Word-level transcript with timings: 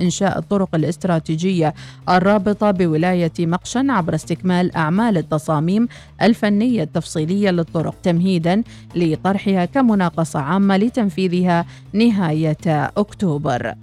إنشاء 0.00 0.38
الطرق 0.38 0.74
الاستراتيجية 0.74 1.74
الرابطة 2.08 2.70
بولاية 2.70 3.32
مقشن 3.40 3.90
عبر 3.90 4.14
استكمال 4.14 4.76
أعمال 4.76 5.18
التصاميم 5.18 5.88
الفنية 6.22 6.82
التفصيلية 6.82 7.50
للطرق 7.50 7.94
تمهيدا 8.02 8.62
لطرحها 8.94 9.64
كمناقصة 9.64 10.40
عامة 10.40 10.76
لتنفيذها 10.76 11.66
نهاية 11.92 12.90
أكتوبر. 12.96 13.74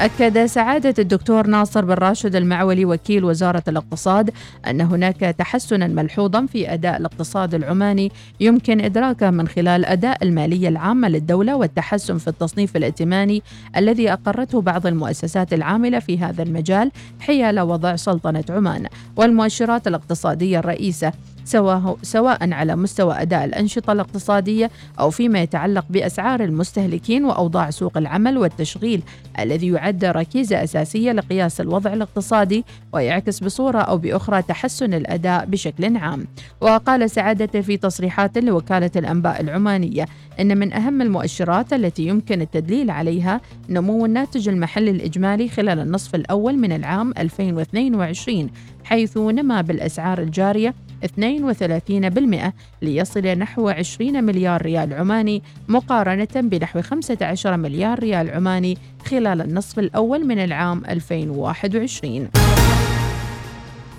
أكد 0.00 0.46
سعادة 0.46 0.94
الدكتور 0.98 1.46
ناصر 1.46 1.84
بن 1.84 1.94
راشد 1.94 2.36
المعولي 2.36 2.84
وكيل 2.84 3.24
وزارة 3.24 3.62
الاقتصاد 3.68 4.30
أن 4.66 4.80
هناك 4.80 5.20
تحسنا 5.20 5.86
ملحوظا 5.86 6.46
في 6.46 6.72
أداء 6.72 6.96
الاقتصاد 6.96 7.54
العماني 7.54 8.12
يمكن 8.40 8.80
إدراكه 8.80 9.30
من 9.30 9.48
خلال 9.48 9.84
أداء 9.84 10.24
المالية 10.24 10.68
العامة 10.68 11.08
للدولة 11.08 11.56
والتحسن 11.56 12.18
في 12.18 12.28
التصنيف 12.28 12.76
الائتماني 12.76 13.42
الذي 13.76 14.12
أقرته 14.12 14.60
بعض 14.60 14.86
المؤسسات 14.86 15.52
العاملة 15.52 15.98
في 15.98 16.18
هذا 16.18 16.42
المجال 16.42 16.90
حيال 17.20 17.60
وضع 17.60 17.96
سلطنة 17.96 18.44
عمان 18.50 18.86
والمؤشرات 19.16 19.86
الاقتصادية 19.88 20.58
الرئيسة. 20.58 21.12
سواء 21.48 21.98
سواء 22.02 22.52
على 22.52 22.76
مستوى 22.76 23.22
أداء 23.22 23.44
الأنشطة 23.44 23.92
الاقتصادية 23.92 24.70
أو 25.00 25.10
فيما 25.10 25.42
يتعلق 25.42 25.84
بأسعار 25.90 26.44
المستهلكين 26.44 27.24
وأوضاع 27.24 27.70
سوق 27.70 27.98
العمل 27.98 28.38
والتشغيل 28.38 29.02
الذي 29.38 29.68
يعد 29.68 30.04
ركيزة 30.04 30.64
أساسية 30.64 31.12
لقياس 31.12 31.60
الوضع 31.60 31.92
الاقتصادي 31.92 32.64
ويعكس 32.92 33.40
بصورة 33.40 33.78
أو 33.78 33.98
بأخرى 33.98 34.42
تحسن 34.42 34.94
الأداء 34.94 35.44
بشكل 35.46 35.96
عام. 35.96 36.26
وقال 36.60 37.10
سعادته 37.10 37.60
في 37.60 37.76
تصريحات 37.76 38.38
لوكالة 38.38 38.90
الأنباء 38.96 39.40
العمانية 39.40 40.06
إن 40.40 40.58
من 40.58 40.72
أهم 40.72 41.02
المؤشرات 41.02 41.72
التي 41.72 42.06
يمكن 42.06 42.40
التدليل 42.40 42.90
عليها 42.90 43.40
نمو 43.68 44.06
الناتج 44.06 44.48
المحلي 44.48 44.90
الإجمالي 44.90 45.48
خلال 45.48 45.78
النصف 45.78 46.14
الأول 46.14 46.58
من 46.58 46.72
العام 46.72 47.14
2022 47.18 48.50
حيث 48.84 49.18
نما 49.18 49.60
بالأسعار 49.60 50.18
الجارية 50.18 50.74
32% 51.06 52.52
ليصل 52.82 53.26
نحو 53.26 53.68
20 53.68 54.24
مليار 54.24 54.62
ريال 54.62 54.94
عماني 54.94 55.42
مقارنة 55.68 56.28
بنحو 56.34 56.82
15 56.82 57.56
مليار 57.56 57.98
ريال 57.98 58.30
عماني 58.30 58.78
خلال 59.06 59.40
النصف 59.40 59.78
الأول 59.78 60.26
من 60.26 60.38
العام 60.38 60.82
2021 60.88 62.28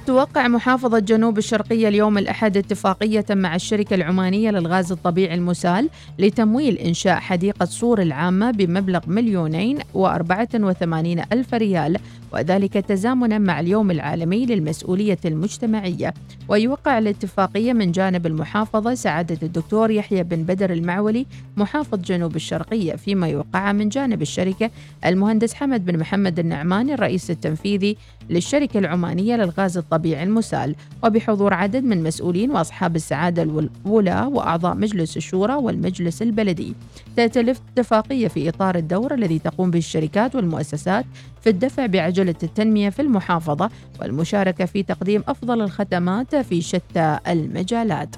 توقع 0.10 0.48
محافظة 0.48 1.00
جنوب 1.00 1.38
الشرقية 1.38 1.88
اليوم 1.88 2.18
الأحد 2.18 2.58
اتفاقية 2.58 3.26
مع 3.30 3.56
الشركة 3.56 3.94
العمانية 3.96 4.52
للغاز 4.52 4.92
الطبيعي 4.92 5.34
المسال 5.34 5.90
لتمويل 6.20 6.78
إنشاء 6.78 7.16
حديقة 7.16 7.66
صور 7.66 8.02
العامة 8.02 8.52
بمبلغ 8.52 9.00
مليونين 9.08 9.80
وأربعة 9.94 10.48
وثمانين 10.56 11.24
ألف 11.34 11.54
ريال 11.54 11.98
وذلك 12.34 12.74
تزامنا 12.74 13.38
مع 13.38 13.60
اليوم 13.60 13.92
العالمي 13.92 14.46
للمسؤولية 14.46 15.18
المجتمعية. 15.26 16.14
ويوقع 16.48 16.98
الاتفاقية 16.98 17.74
من 17.74 17.92
جانب 17.92 18.26
المحافظة 18.26 18.94
سعادة 18.94 19.38
الدكتور 19.44 19.92
يحيى 19.92 20.24
بن 20.24 20.44
بدر 20.44 20.74
المعولي 20.74 21.26
محافظ 21.58 22.02
جنوب 22.02 22.36
الشرقية 22.36 22.96
فيما 22.96 23.28
يوقع 23.28 23.72
من 23.72 23.90
جانب 23.90 24.22
الشركة. 24.22 24.70
المهندس 25.06 25.54
حمد 25.54 25.86
بن 25.86 26.00
محمد 26.00 26.40
النعماني 26.40 26.94
الرئيس 26.94 27.32
التنفيذي 27.32 27.98
للشركة 28.30 28.78
العمانية 28.80 29.36
للغاز 29.36 29.78
الطبيعي 29.78 30.24
المسال. 30.24 30.76
وبحضور 31.04 31.54
عدد 31.54 31.84
من 31.84 32.04
مسؤولين 32.04 32.52
وأصحاب 32.52 32.96
السعادة 32.96 33.44
الولاة 33.86 34.28
وأعضاء 34.28 34.76
مجلس 34.76 35.18
الشورى 35.18 35.54
والمجلس 35.54 36.22
البلدي. 36.22 36.74
تأتي 37.16 37.40
الاتفاقية 37.40 38.28
في 38.28 38.50
إطار 38.50 38.76
الدور 38.76 39.14
الذي 39.14 39.40
تقوم 39.40 39.72
به 39.72 39.80
الشركات 39.80 40.36
والمؤسسات 40.36 41.06
في 41.42 41.50
الدفع 41.50 41.86
بعجلة 41.86 42.19
التنمية 42.22 42.90
في 42.90 43.02
المحافظة 43.02 43.70
والمشاركة 44.02 44.66
في 44.66 44.84
تقديم 44.84 45.24
أفضل 45.28 45.62
الخدمات 45.62 46.36
في 46.36 46.62
شتى 46.62 47.20
المجالات. 47.28 48.16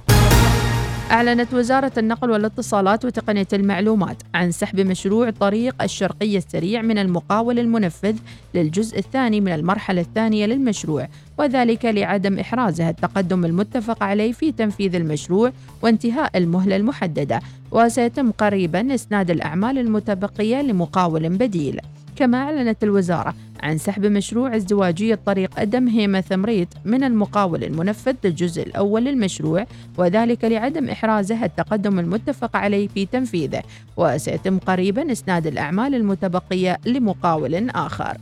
أعلنت 1.11 1.53
وزارة 1.53 1.91
النقل 1.97 2.31
والاتصالات 2.31 3.05
وتقنية 3.05 3.47
المعلومات 3.53 4.17
عن 4.33 4.51
سحب 4.51 4.79
مشروع 4.79 5.29
طريق 5.29 5.83
الشرقية 5.83 6.37
السريع 6.37 6.81
من 6.81 6.97
المقاول 6.97 7.59
المنفذ 7.59 8.15
للجزء 8.53 8.99
الثاني 8.99 9.41
من 9.41 9.51
المرحلة 9.51 10.01
الثانية 10.01 10.45
للمشروع 10.45 11.07
وذلك 11.37 11.85
لعدم 11.85 12.39
إحرازها 12.39 12.89
التقدم 12.89 13.45
المتفق 13.45 14.03
عليه 14.03 14.31
في 14.31 14.51
تنفيذ 14.51 14.95
المشروع 14.95 15.51
وانتهاء 15.81 16.37
المهلة 16.37 16.75
المحددة 16.75 17.39
وسيتم 17.71 18.31
قريبا 18.31 18.95
إسناد 18.95 19.31
الأعمال 19.31 19.77
المتبقية 19.77 20.61
لمقاول 20.61 21.29
بديل 21.29 21.79
كما 22.15 22.37
أعلنت 22.37 22.83
الوزارة 22.83 23.33
عن 23.63 23.77
سحب 23.77 24.05
مشروع 24.05 24.55
ازدواجية 24.55 25.19
طريق 25.25 25.59
أدم 25.59 25.87
هيمة 25.87 26.21
ثمريت 26.21 26.67
من 26.85 27.03
المقاول 27.03 27.63
المنفذ 27.63 28.15
للجزء 28.23 28.63
الأول 28.63 29.03
للمشروع 29.03 29.65
وذلك 29.97 30.43
لعدم 30.45 30.89
إحرازه 30.89 31.45
التقدم 31.45 31.99
المتفق 31.99 32.55
عليه 32.55 32.87
في 32.87 33.05
تنفيذه 33.05 33.61
وسيتم 33.97 34.59
قريبا 34.59 35.11
إسناد 35.11 35.47
الأعمال 35.47 35.95
المتبقية 35.95 36.77
لمقاول 36.85 37.69
آخر. 37.69 38.17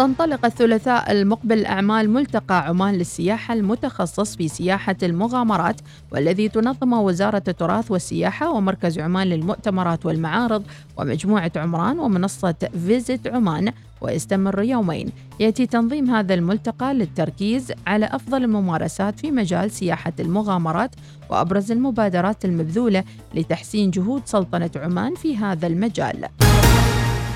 تنطلق 0.00 0.44
الثلاثاء 0.46 1.12
المقبل 1.12 1.66
أعمال 1.66 2.10
ملتقى 2.10 2.66
عمان 2.66 2.94
للسياحة 2.94 3.54
المتخصص 3.54 4.36
في 4.36 4.48
سياحة 4.48 4.96
المغامرات 5.02 5.80
والذي 6.12 6.48
تنظمه 6.48 7.00
وزارة 7.00 7.42
التراث 7.48 7.90
والسياحة 7.90 8.50
ومركز 8.50 8.98
عمان 8.98 9.26
للمؤتمرات 9.26 10.06
والمعارض 10.06 10.62
ومجموعة 10.96 11.52
عمران 11.56 11.98
ومنصة 11.98 12.54
فيزيت 12.86 13.26
عمان 13.26 13.72
ويستمر 14.00 14.62
يومين. 14.62 15.12
يأتي 15.40 15.66
تنظيم 15.66 16.10
هذا 16.10 16.34
الملتقى 16.34 16.94
للتركيز 16.94 17.72
على 17.86 18.06
أفضل 18.06 18.44
الممارسات 18.44 19.20
في 19.20 19.30
مجال 19.30 19.70
سياحة 19.70 20.12
المغامرات 20.20 20.90
وأبرز 21.30 21.72
المبادرات 21.72 22.44
المبذولة 22.44 23.04
لتحسين 23.34 23.90
جهود 23.90 24.22
سلطنة 24.24 24.70
عمان 24.76 25.14
في 25.14 25.36
هذا 25.36 25.66
المجال. 25.66 26.28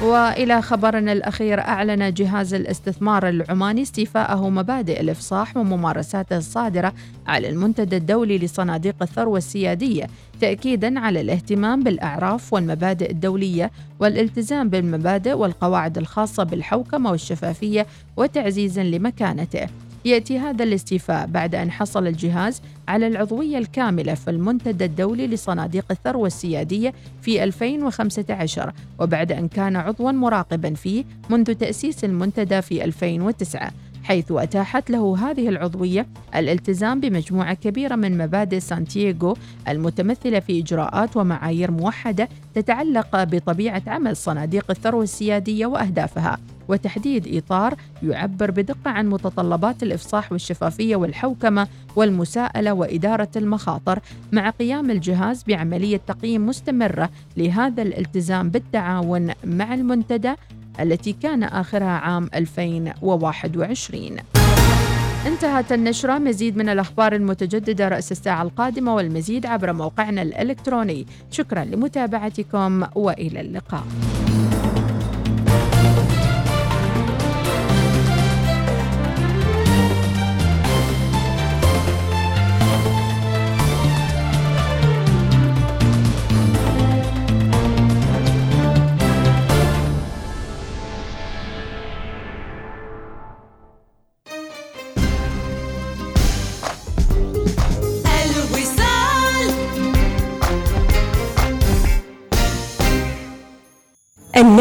وإلى 0.03 0.63
خبرنا 0.63 1.13
الأخير 1.13 1.61
أعلن 1.61 2.15
جهاز 2.15 2.55
الاستثمار 2.55 3.29
العماني 3.29 3.83
استيفاءه 3.83 4.49
مبادئ 4.49 5.01
الإفصاح 5.01 5.57
وممارساته 5.57 6.37
الصادره 6.37 6.93
على 7.27 7.49
المنتدى 7.49 7.97
الدولي 7.97 8.39
لصناديق 8.39 8.95
الثروة 9.03 9.39
السيادية 9.39 10.07
تاكيدا 10.41 11.01
على 11.01 11.21
الاهتمام 11.21 11.83
بالأعراف 11.83 12.53
والمبادئ 12.53 13.11
الدولية 13.11 13.71
والالتزام 14.01 14.69
بالمبادئ 14.69 15.33
والقواعد 15.33 15.99
الخاصة 15.99 16.43
بالحوكمة 16.43 17.11
والشفافية 17.11 17.87
وتعزيزا 18.17 18.83
لمكانته. 18.83 19.67
يأتي 20.05 20.39
هذا 20.39 20.65
الاستيفاء 20.65 21.27
بعد 21.27 21.55
أن 21.55 21.71
حصل 21.71 22.07
الجهاز 22.07 22.63
على 22.89 23.07
العضوية 23.07 23.59
الكاملة 23.59 24.15
في 24.15 24.31
المنتدى 24.31 24.85
الدولي 24.85 25.27
لصناديق 25.27 25.85
الثروة 25.91 26.27
السيادية 26.27 26.95
في 27.23 27.45
2015 27.45 28.73
وبعد 28.99 29.33
أن 29.33 29.49
كان 29.49 29.77
عضوا 29.77 30.13
مراقبا 30.13 30.75
فيه 30.75 31.05
منذ 31.31 31.55
تأسيس 31.55 32.05
المنتدى 32.05 32.63
في 32.63 32.85
2009 32.85 33.71
حيث 34.05 34.33
أتاحت 34.33 34.91
له 34.91 35.31
هذه 35.31 35.49
العضوية 35.49 36.07
الالتزام 36.37 37.01
بمجموعة 37.01 37.55
كبيرة 37.55 37.95
من 37.95 38.19
مبادئ 38.19 38.61
سانتياغو 38.61 39.37
المتمثلة 39.69 40.41
في 40.41 40.61
إجراءات 40.61 41.17
ومعايير 41.17 41.71
موحدة 41.71 42.29
تتعلق 42.55 43.25
بطبيعة 43.25 43.83
عمل 43.87 44.17
صناديق 44.17 44.71
الثروة 44.71 45.03
السيادية 45.03 45.67
وأهدافها. 45.67 46.39
وتحديد 46.69 47.37
إطار 47.37 47.75
يعبر 48.03 48.51
بدقة 48.51 48.91
عن 48.91 49.09
متطلبات 49.09 49.83
الإفصاح 49.83 50.33
والشفافية 50.33 50.97
والحوكمة 50.97 51.69
والمساءلة 51.97 52.73
وإدارة 52.73 53.31
المخاطر 53.37 53.99
مع 54.33 54.51
قيام 54.51 54.91
الجهاز 54.91 55.45
بعملية 55.49 56.01
تقييم 56.07 56.47
مستمرة 56.47 57.11
لهذا 57.37 57.83
الالتزام 57.83 58.49
بالتعاون 58.51 59.33
مع 59.45 59.75
المنتدى 59.75 60.35
التي 60.81 61.13
كان 61.13 61.43
آخرها 61.43 61.99
عام 61.99 62.29
2021 62.35 64.17
انتهت 65.27 65.73
النشرة. 65.73 66.19
مزيد 66.19 66.57
من 66.57 66.69
الأخبار 66.69 67.15
المتجددة 67.15 67.89
رأس 67.89 68.13
الساعة 68.13 68.43
القادمة 68.43 68.95
والمزيد 68.95 69.47
عبر 69.47 69.73
موقعنا 69.73 70.23
الإلكتروني. 70.23 71.07
شكرا 71.31 71.65
لمتابعتكم 71.65 72.87
وإلى 72.95 73.41
اللقاء. 73.41 73.85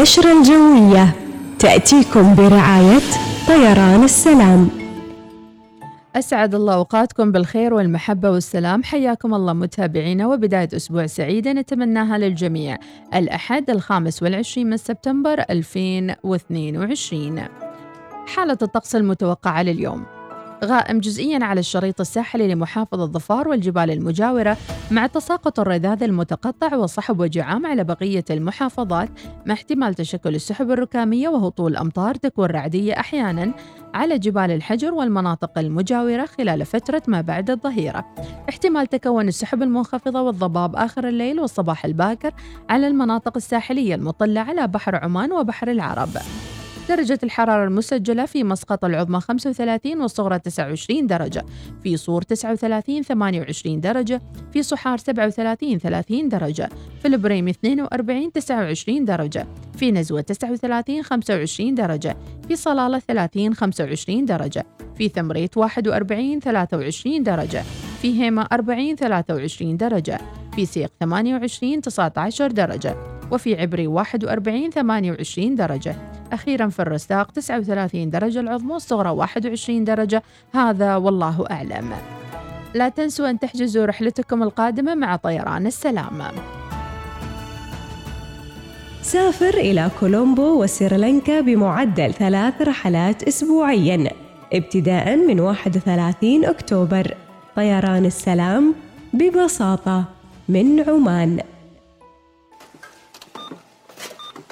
النشرة 0.04 0.38
الجوية 0.38 1.14
تأتيكم 1.58 2.34
برعاية 2.34 3.00
طيران 3.48 4.04
السلام. 4.04 4.68
أسعد 6.16 6.54
الله 6.54 6.74
أوقاتكم 6.74 7.32
بالخير 7.32 7.74
والمحبة 7.74 8.30
والسلام. 8.30 8.82
حياكم 8.82 9.34
الله 9.34 9.52
متابعينا 9.52 10.26
وبداية 10.26 10.68
أسبوع 10.76 11.06
سعيدة 11.06 11.52
نتمناها 11.52 12.18
للجميع. 12.18 12.78
الأحد 13.14 13.70
الخامس 13.70 14.22
والعشرين 14.22 14.70
من 14.70 14.76
سبتمبر 14.76 15.44
2022 15.50 17.40
حالة 18.26 18.58
الطقس 18.62 18.96
المتوقعة 18.96 19.62
لليوم. 19.62 20.04
غائم 20.64 20.98
جزئيا 20.98 21.44
على 21.44 21.60
الشريط 21.60 22.00
الساحلي 22.00 22.54
لمحافظة 22.54 23.06
ظفار 23.06 23.48
والجبال 23.48 23.90
المجاورة 23.90 24.56
مع 24.90 25.06
تساقط 25.06 25.60
الرذاذ 25.60 26.02
المتقطع 26.02 26.76
وصحب 26.76 27.20
وجعام 27.20 27.66
على 27.66 27.84
بقية 27.84 28.24
المحافظات 28.30 29.08
مع 29.46 29.54
احتمال 29.54 29.94
تشكل 29.94 30.34
السحب 30.34 30.70
الركامية 30.70 31.28
وهطول 31.28 31.72
الأمطار 31.72 32.14
تكون 32.14 32.46
رعدية 32.46 32.92
أحيانا 33.00 33.54
على 33.94 34.18
جبال 34.18 34.50
الحجر 34.50 34.94
والمناطق 34.94 35.58
المجاورة 35.58 36.26
خلال 36.26 36.66
فترة 36.66 37.02
ما 37.06 37.20
بعد 37.20 37.50
الظهيرة. 37.50 38.04
احتمال 38.48 38.86
تكون 38.86 39.28
السحب 39.28 39.62
المنخفضة 39.62 40.22
والضباب 40.22 40.76
آخر 40.76 41.08
الليل 41.08 41.40
والصباح 41.40 41.84
الباكر 41.84 42.34
على 42.70 42.86
المناطق 42.86 43.32
الساحلية 43.36 43.94
المطلة 43.94 44.40
على 44.40 44.66
بحر 44.66 44.96
عمان 44.96 45.32
وبحر 45.32 45.70
العرب. 45.70 46.10
درجة 46.88 47.18
الحرارة 47.22 47.64
المسجلة 47.64 48.26
في 48.26 48.44
مسقط 48.44 48.84
العظمى 48.84 49.20
35 49.20 50.00
والصغرى 50.00 50.38
29 50.38 51.06
درجة. 51.06 51.44
في 51.82 51.96
صور 51.96 52.22
39 52.22 53.02
28 53.02 53.80
درجة. 53.80 54.22
في 54.52 54.62
صحار 54.62 54.98
37 54.98 55.78
30 55.78 56.28
درجة. 56.28 56.68
في 57.02 57.08
البريم 57.08 57.48
42 57.48 58.32
29 58.32 59.04
درجة. 59.04 59.46
في 59.76 59.92
نزوة 59.92 60.20
39 60.20 61.02
25 61.02 61.74
درجة. 61.74 62.16
في 62.48 62.56
صلالة 62.56 62.98
30 62.98 63.54
25 63.54 64.24
درجة. 64.24 64.66
في 64.98 65.08
ثمريت 65.08 65.56
41 65.56 66.40
23 66.40 67.22
درجة. 67.22 67.62
في 68.02 68.22
هيمة 68.22 68.46
40 68.52 68.96
23 68.96 69.76
درجة. 69.76 70.20
في 70.56 70.66
سيق 70.66 70.92
28 71.00 71.80
19 71.80 72.50
درجة. 72.50 72.96
وفي 73.32 73.60
عبري 73.60 73.86
41 73.86 74.70
28 74.70 75.54
درجة. 75.54 76.13
أخيرا 76.32 76.68
في 76.68 76.82
الرستاق 76.82 77.30
39 77.30 78.10
درجة 78.10 78.40
العظمى 78.40 78.76
الصغرى 78.76 79.10
21 79.10 79.84
درجة. 79.84 80.22
هذا 80.54 80.96
والله 80.96 81.44
أعلم. 81.50 81.92
لا 82.74 82.88
تنسوا 82.88 83.30
أن 83.30 83.38
تحجزوا 83.38 83.86
رحلتكم 83.86 84.42
القادمة 84.42 84.94
مع 84.94 85.16
طيران 85.16 85.66
السلام. 85.66 86.22
سافر 89.02 89.54
إلى 89.54 89.90
كولومبو 90.00 90.62
وسريلانكا 90.62 91.40
بمعدل 91.40 92.12
ثلاث 92.14 92.62
رحلات 92.62 93.22
أسبوعياً 93.22 94.10
ابتداء 94.52 95.16
من 95.16 95.40
31 95.40 96.44
أكتوبر. 96.44 97.16
طيران 97.56 98.04
السلام 98.04 98.74
ببساطة 99.12 100.04
من 100.48 100.80
عمان. 100.88 101.40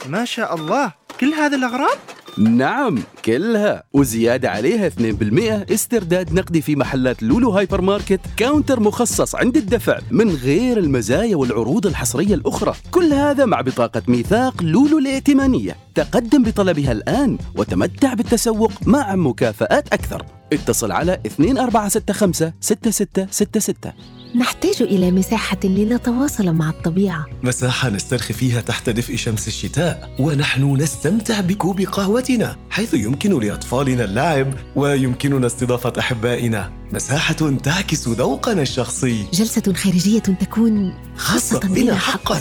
ما 0.06 0.24
شاء 0.24 0.54
الله! 0.54 1.01
كل 1.20 1.34
هذه 1.34 1.54
الأغراض؟ 1.54 1.96
نعم 2.38 2.98
كلها. 3.24 3.84
وزيادة 3.92 4.50
عليها 4.50 4.88
2% 4.88 5.72
استرداد 5.72 6.32
نقدي 6.34 6.62
في 6.62 6.76
محلات 6.76 7.22
لولو 7.22 7.50
هايبر 7.50 7.80
ماركت 7.80 8.20
كاونتر 8.36 8.80
مخصص 8.80 9.34
عند 9.34 9.56
الدفع 9.56 9.98
من 10.10 10.30
غير 10.30 10.78
المزايا 10.78 11.36
والعروض 11.36 11.86
الحصرية 11.86 12.34
الأخرى. 12.34 12.74
كل 12.90 13.12
هذا 13.12 13.44
مع 13.44 13.60
بطاقة 13.60 14.02
ميثاق 14.08 14.62
لولو 14.62 14.98
الائتمانية. 14.98 15.76
تقدم 15.94 16.42
بطلبها 16.42 16.92
الآن 16.92 17.38
وتمتع 17.56 18.14
بالتسوق 18.14 18.72
مع 18.86 19.16
مكافآت 19.16 19.92
أكثر. 19.92 20.26
اتصل 20.52 20.92
على 20.92 21.20
2465 21.26 22.52
6666 22.60 23.92
نحتاج 24.34 24.82
إلى 24.82 25.10
مساحة 25.10 25.58
لنتواصل 25.64 26.52
مع 26.52 26.70
الطبيعة. 26.70 27.26
مساحة 27.42 27.90
نسترخي 27.90 28.34
فيها 28.34 28.60
تحت 28.60 28.90
دفء 28.90 29.16
شمس 29.16 29.48
الشتاء 29.48 30.10
ونحن 30.18 30.76
نستمتع 30.76 31.40
بكوب 31.40 31.80
قهوتنا 31.80 32.56
حيث 32.70 32.94
يمكن 32.94 33.40
لأطفالنا 33.40 34.04
اللعب 34.04 34.54
ويمكننا 34.76 35.46
استضافة 35.46 35.92
أحبائنا. 35.98 36.72
مساحة 36.92 37.56
تعكس 37.62 38.08
ذوقنا 38.08 38.62
الشخصي. 38.62 39.24
جلسة 39.32 39.72
خارجية 39.72 40.18
تكون 40.18 40.94
خاصة 41.16 41.60
بنا 41.60 41.94
حقا. 41.94 42.40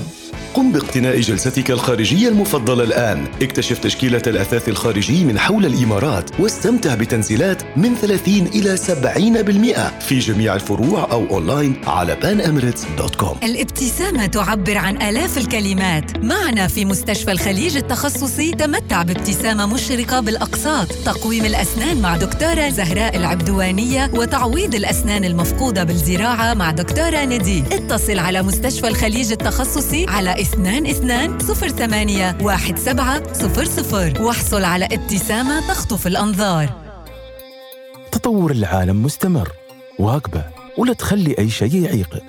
قم 0.54 0.72
باقتناء 0.72 1.20
جلستك 1.20 1.72
الخارجية 1.72 2.30
المفضلة 2.30 2.84
الآن. 2.84 3.26
اكتشف 3.42 3.80
تشكيلة 3.80 4.22
الأثاث 4.28 4.70
الخارجي 4.70 5.26
من 5.26 5.40
حول 5.40 5.66
الإمارات 5.66 6.40
واستمتع 6.40 6.96
بتنزيلات 6.96 7.78
من 7.78 7.96
30 7.96 8.48
إلى 8.48 8.78
70% 8.78 10.00
في 10.00 10.20
جميع 10.20 10.56
الفروع 10.56 11.12
أو 11.12 11.26
أونلاين 11.30 11.76
على 11.88 12.16
panemirates.com 12.16 13.44
الابتسامة 13.44 14.26
تعبر 14.26 14.78
عن 14.78 15.02
آلاف 15.02 15.38
الكلمات. 15.38 16.18
معنا 16.18 16.68
في 16.68 16.86
مستشفى 16.86 17.32
الخليج 17.32 17.78
التخصصي 17.78 18.52
تمتع 18.52 19.02
بابتسامة 19.02 19.66
مشرقة 19.66 20.20
بالأقساط. 20.20 20.88
تقويم 20.88 21.46
الأسنان 21.46 22.02
مع 22.02 22.18
دكتورة 22.18 22.70
زهراء 22.70 23.18
العبدوانية 23.18 24.12
وتعويض 24.14 24.76
الأسنان 24.76 25.26
المفقودة 25.26 25.84
بالزراعة 25.84 26.54
مع 26.54 26.72
دكتورة 26.72 27.26
ندي 27.26 27.64
اتصل 27.72 28.20
على 28.20 28.42
مستشفى 28.42 28.88
الخليج 28.88 29.32
التخصصي 29.32 30.06
على 30.10 30.42
اثنان 30.42 30.86
اثنان 30.86 31.40
صفر 31.40 31.70
ثمانية 31.70 32.38
واحد 32.42 32.80
سبعة 32.80 33.34
صفر 33.34 33.66
صفر. 33.66 34.22
واحصل 34.22 34.64
على 34.64 34.86
ابتسامة 34.86 35.68
تخطف 35.68 36.08
الأنظار. 36.08 36.70
تطور 38.12 38.52
العالم 38.52 39.04
مستمر. 39.04 39.52
واقبه 40.00 40.61
ولا 40.78 40.94
تخلي 40.94 41.36
أي 41.40 41.50
شيء 41.50 41.76
يعيقك. 41.84 42.24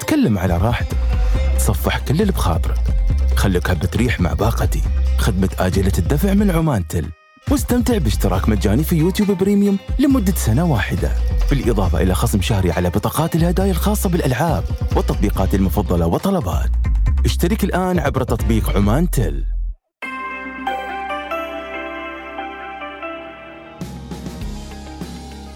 تكلم 0.00 0.38
على 0.38 0.56
راحتك. 0.56 0.96
تصفح 1.58 1.98
كل 1.98 2.20
اللي 2.20 2.32
بخاطرك. 2.32 2.80
خليك 3.36 3.70
هبة 3.70 3.88
ريح 3.96 4.20
مع 4.20 4.32
باقتي. 4.32 4.82
خدمة 5.18 5.48
آجلة 5.58 5.92
الدفع 5.98 6.34
من 6.34 6.50
عمان 6.50 6.86
تل. 6.88 7.06
واستمتع 7.50 7.98
باشتراك 7.98 8.48
مجاني 8.48 8.84
في 8.84 8.96
يوتيوب 8.96 9.30
بريميوم 9.30 9.78
لمدة 9.98 10.34
سنة 10.34 10.64
واحدة. 10.64 11.12
بالإضافة 11.50 12.02
إلى 12.02 12.14
خصم 12.14 12.42
شهري 12.42 12.72
على 12.72 12.90
بطاقات 12.90 13.34
الهدايا 13.34 13.70
الخاصة 13.70 14.08
بالألعاب 14.08 14.64
والتطبيقات 14.96 15.54
المفضلة 15.54 16.06
وطلبات 16.06 16.70
اشترك 17.24 17.64
الآن 17.64 17.98
عبر 17.98 18.22
تطبيق 18.22 18.76
عمان 18.76 19.10
تل. 19.10 19.44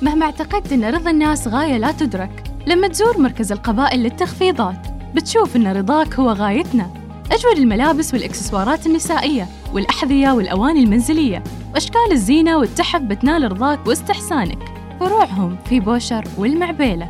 مهما 0.02 0.26
اعتقدت 0.26 0.73
أن 0.73 0.85
رضا 0.85 1.11
الناس 1.11 1.49
غاية 1.49 1.78
لا 1.78 1.92
تدرك. 1.92 2.44
لما 2.66 2.88
تزور 2.88 3.18
مركز 3.18 3.52
القبائل 3.52 4.00
للتخفيضات 4.02 4.87
بتشوف 5.14 5.56
أن 5.56 5.66
رضاك 5.66 6.14
هو 6.14 6.30
غايتنا. 6.30 6.90
أجود 7.32 7.56
الملابس 7.56 8.14
والإكسسوارات 8.14 8.87
النسائية 8.87 9.47
والأحذية 9.73 10.30
والأواني 10.30 10.85
المنزلية 10.85 11.42
وأشكال 11.75 12.12
الزينة 12.12 12.59
والتحف 12.59 13.00
بتنال 13.00 13.52
رضاك 13.52 13.87
واستحسانك. 13.87 14.59
فروعهم 15.00 15.56
في 15.68 15.80
بوشر 15.80 16.25
والمعبيلة. 16.38 17.09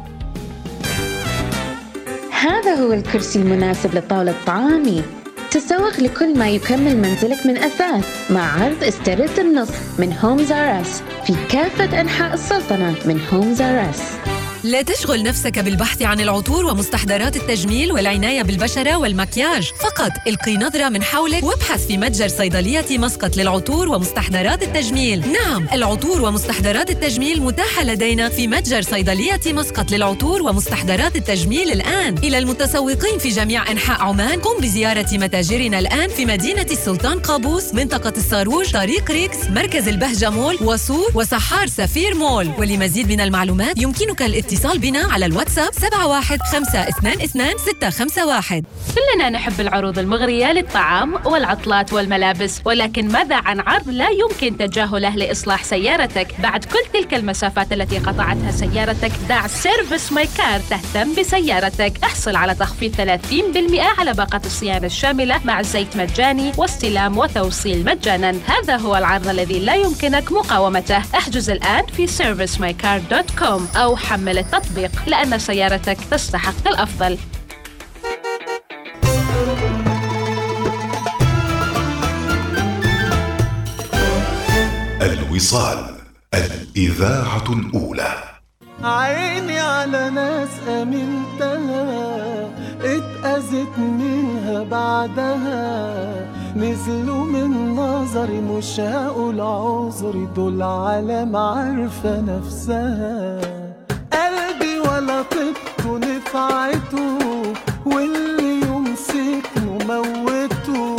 هذا 2.40 2.74
هو 2.74 2.92
الكرسي 2.92 3.38
المناسب 3.42 3.94
لطاولة 3.94 4.34
طعامي 4.46 5.02
تسوق 5.52 6.00
لكل 6.00 6.38
ما 6.38 6.50
يكمل 6.50 6.96
منزلك 6.96 7.46
من 7.46 7.56
أثاث 7.56 8.30
مع 8.30 8.62
عرض 8.62 8.84
استرد 8.84 9.38
النص 9.38 9.68
من 9.98 10.12
هومز 10.12 10.52
آر 10.52 10.77
أص 10.77 11.02
في 11.26 11.34
كافة 11.50 12.00
أنحاء 12.00 12.34
السلطنة 12.34 12.96
من 13.04 13.20
هومز 13.32 13.60
آر 13.60 13.96
أص 13.96 14.31
لا 14.64 14.82
تشغل 14.82 15.22
نفسك 15.22 15.58
بالبحث 15.58 16.02
عن 16.02 16.20
العطور 16.20 16.66
ومستحضرات 16.66 17.36
التجميل 17.36 17.92
والعناية 17.92 18.42
بالبشرة 18.42 18.96
والمكياج. 18.96 19.72
فقط 19.80 20.10
القي 20.26 20.56
نظرة 20.56 20.88
من 20.88 21.02
حولك 21.02 21.42
وابحث 21.42 21.86
في 21.86 21.96
متجر 21.98 22.28
صيدلية 22.28 22.98
مسقط 22.98 23.36
للعطور 23.36 23.88
ومستحضرات 23.88 24.62
التجميل. 24.62 25.32
نعم 25.32 25.66
العطور 25.72 26.22
ومستحضرات 26.22 26.90
التجميل 26.90 27.42
متاحة 27.42 27.84
لدينا 27.84 28.28
في 28.28 28.46
متجر 28.46 28.82
صيدلية 28.82 29.40
مسقط 29.46 29.90
للعطور 29.90 30.42
ومستحضرات 30.42 31.16
التجميل 31.16 31.70
الآن. 31.72 32.18
إلى 32.18 32.38
المتسوقين 32.38 33.18
في 33.18 33.28
جميع 33.28 33.70
أنحاء 33.70 34.00
عمان 34.00 34.40
قم 34.40 34.60
بزيارة 34.60 35.06
متاجرنا 35.12 35.78
الآن 35.78 36.08
في 36.08 36.26
مدينة 36.26 36.66
السلطان 36.70 37.18
قابوس 37.18 37.74
منطقة 37.74 38.12
الصاروج 38.16 38.72
طريق 38.72 39.10
ريكس 39.10 39.36
مركز 39.50 39.88
البهجة 39.88 40.30
مول 40.30 40.58
وصور 40.62 41.10
وسحار 41.14 41.66
سفير 41.66 42.14
مول. 42.14 42.50
ولمزيد 42.58 43.08
من 43.08 43.20
المعلومات 43.20 43.78
يمكنك 43.78 44.22
الاتصال 44.52 44.78
بنا 44.78 45.12
على 45.12 45.26
الواتساب 45.26 45.72
71522 45.72 48.62
كلنا 48.94 49.30
نحب 49.30 49.60
العروض 49.60 49.98
المغرية 49.98 50.52
للطعام 50.52 51.26
والعطلات 51.26 51.92
والملابس 51.92 52.60
ولكن 52.64 53.08
ماذا 53.08 53.36
عن 53.36 53.60
عرض 53.60 53.88
لا 53.88 54.08
يمكن 54.08 54.56
تجاهله 54.56 55.16
لإصلاح 55.16 55.64
سيارتك؟ 55.64 56.40
بعد 56.40 56.64
كل 56.64 56.78
تلك 56.92 57.14
المسافات 57.14 57.72
التي 57.72 57.98
قطعتها 57.98 58.50
سيارتك 58.50 59.12
دع 59.28 59.46
Service 59.46 60.12
My 60.12 60.28
Car 60.38 60.60
تهتم 60.70 61.14
بسيارتك. 61.14 61.92
احصل 62.04 62.36
على 62.36 62.54
تخفيض 62.54 62.94
30% 62.94 62.98
على 63.98 64.12
باقة 64.12 64.40
الصيانة 64.44 64.86
الشاملة 64.86 65.40
مع 65.44 65.62
زيت 65.62 65.96
مجاني 65.96 66.52
واستلام 66.56 67.18
وتوصيل 67.18 67.84
مجانا. 67.84 68.34
هذا 68.46 68.76
هو 68.76 68.96
العرض 68.96 69.28
الذي 69.28 69.58
لا 69.58 69.74
يمكنك 69.74 70.32
مقاومته. 70.32 70.96
احجز 70.96 71.50
الآن 71.50 71.86
في 71.86 72.06
servicemycar.com 72.06 73.76
أو 73.76 73.96
حمل 73.96 74.41
التطبيق 74.42 74.92
لأن 75.06 75.38
سيارتك 75.38 75.98
تستحق 76.10 76.68
الأفضل. 76.68 77.18
الوصال 85.02 85.80
الإذاعة 86.34 87.48
الأولى. 87.58 88.14
عيني 88.84 89.58
على 89.60 90.10
ناس 90.10 90.48
أمنتها 90.68 91.84
اتأذت 92.94 93.78
منها 93.78 94.62
بعدها. 94.62 95.62
نزلوا 96.56 97.24
من 97.24 97.50
نظري 97.76 98.40
مش 98.40 98.80
هقول 98.80 99.40
عذري 99.40 100.28
دول 100.36 100.62
عالم 100.62 101.36
عارفة 101.36 102.20
نفسها. 102.20 103.71
ولا 104.92 105.22
طبته 105.22 105.98
نفعته 105.98 107.18
واللي 107.86 108.60
يمسكه 108.60 109.64
موته 109.88 110.96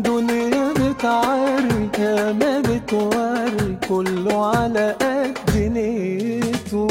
دنيا 0.00 0.72
بتعري 0.72 1.88
يا 1.98 2.32
ما 2.32 2.60
بتوري 2.60 3.78
كله 3.88 4.56
على 4.56 4.96
قد 5.00 5.56
نيته. 5.56 6.88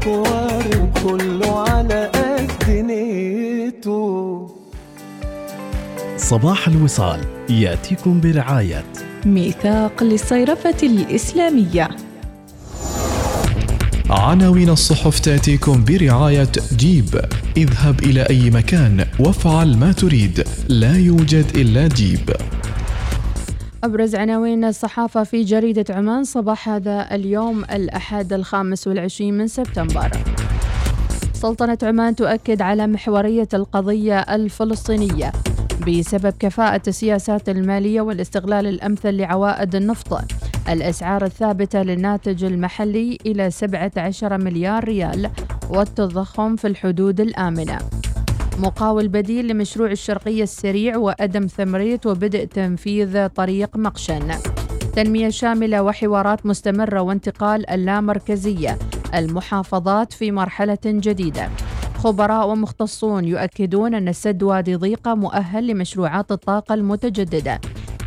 ما 0.00 0.06
بتوارب 0.06 0.98
كله 1.04 1.58
على 1.68 2.10
قد 2.14 2.70
نيته. 2.70 4.50
صباح 6.16 6.68
الوصال 6.68 7.20
يأتيكم 7.50 8.20
برعاية. 8.20 8.84
ميثاق 9.26 10.02
للصيرفة 10.02 10.76
الإسلامية. 10.82 11.88
عناوين 14.10 14.70
الصحف 14.70 15.18
تأتيكم 15.20 15.84
برعاية 15.84 16.52
جيب. 16.76 17.20
اذهب 17.56 18.00
إلى 18.00 18.22
أي 18.22 18.50
مكان 18.50 19.06
وافعل 19.18 19.76
ما 19.76 19.92
تريد. 19.92 20.44
لا 20.68 20.96
يوجد 20.96 21.46
إلا 21.56 21.88
جيب. 21.88 22.30
أبرز 23.84 24.14
عناوين 24.14 24.64
الصحافة 24.64 25.24
في 25.24 25.42
جريدة 25.42 25.94
عمان 25.94 26.24
صباح 26.24 26.68
هذا 26.68 27.14
اليوم 27.14 27.64
الأحد 27.64 28.32
الخامس 28.32 28.86
والعشرين 28.86 29.38
من 29.38 29.46
سبتمبر. 29.46 30.10
سلطنة 31.32 31.78
عمان 31.82 32.16
تؤكد 32.16 32.62
على 32.62 32.86
محورية 32.86 33.48
القضية 33.54 34.20
الفلسطينية 34.20 35.32
بسبب 35.88 36.34
كفاءة 36.38 36.82
السياسات 36.88 37.48
المالية 37.48 38.00
والاستغلال 38.00 38.66
الأمثل 38.66 39.14
لعوائد 39.14 39.74
النفط. 39.74 40.20
الأسعار 40.68 41.24
الثابتة 41.24 41.82
للناتج 41.82 42.44
المحلي 42.44 43.18
إلى 43.26 43.50
17 43.50 44.38
مليار 44.38 44.84
ريال 44.84 45.30
والتضخم 45.70 46.56
في 46.56 46.66
الحدود 46.66 47.20
الآمنة. 47.20 47.78
مقاول 48.58 49.08
بديل 49.08 49.48
لمشروع 49.48 49.90
الشرقية 49.90 50.42
السريع 50.42 50.96
وأدم 50.96 51.46
ثمريت 51.46 52.06
وبدء 52.06 52.44
تنفيذ 52.44 53.28
طريق 53.28 53.76
مقشن. 53.76 54.28
تنمية 54.96 55.28
شاملة 55.28 55.82
وحوارات 55.82 56.46
مستمرة 56.46 57.00
وانتقال 57.00 57.70
اللامركزية. 57.70 58.78
المحافظات 59.14 60.12
في 60.12 60.32
مرحلة 60.32 60.78
جديدة. 60.84 61.48
خبراء 61.96 62.48
ومختصون 62.48 63.24
يؤكدون 63.24 63.94
أن 63.94 64.08
السد 64.08 64.42
وادي 64.42 64.74
ضيقة 64.76 65.14
مؤهل 65.14 65.66
لمشروعات 65.66 66.32
الطاقة 66.32 66.74
المتجددة. 66.74 67.60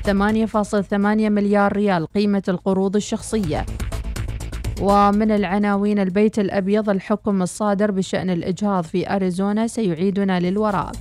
8.8 0.05 1.29
مليار 1.29 1.73
ريال 1.73 2.07
قيمة 2.07 2.43
القروض 2.47 2.95
الشخصية. 2.95 3.65
ومن 4.82 5.32
العناوين 5.32 6.00
البيت 6.00 6.39
الأبيض 6.39 6.89
الحكم 6.89 7.42
الصادر 7.42 7.92
بشأن 7.92 8.30
الإجهاض 8.30 8.84
في 8.84 9.15
أريزونا 9.15 9.68
سيعيدنا 9.68 10.39
للوراء. 10.39 10.92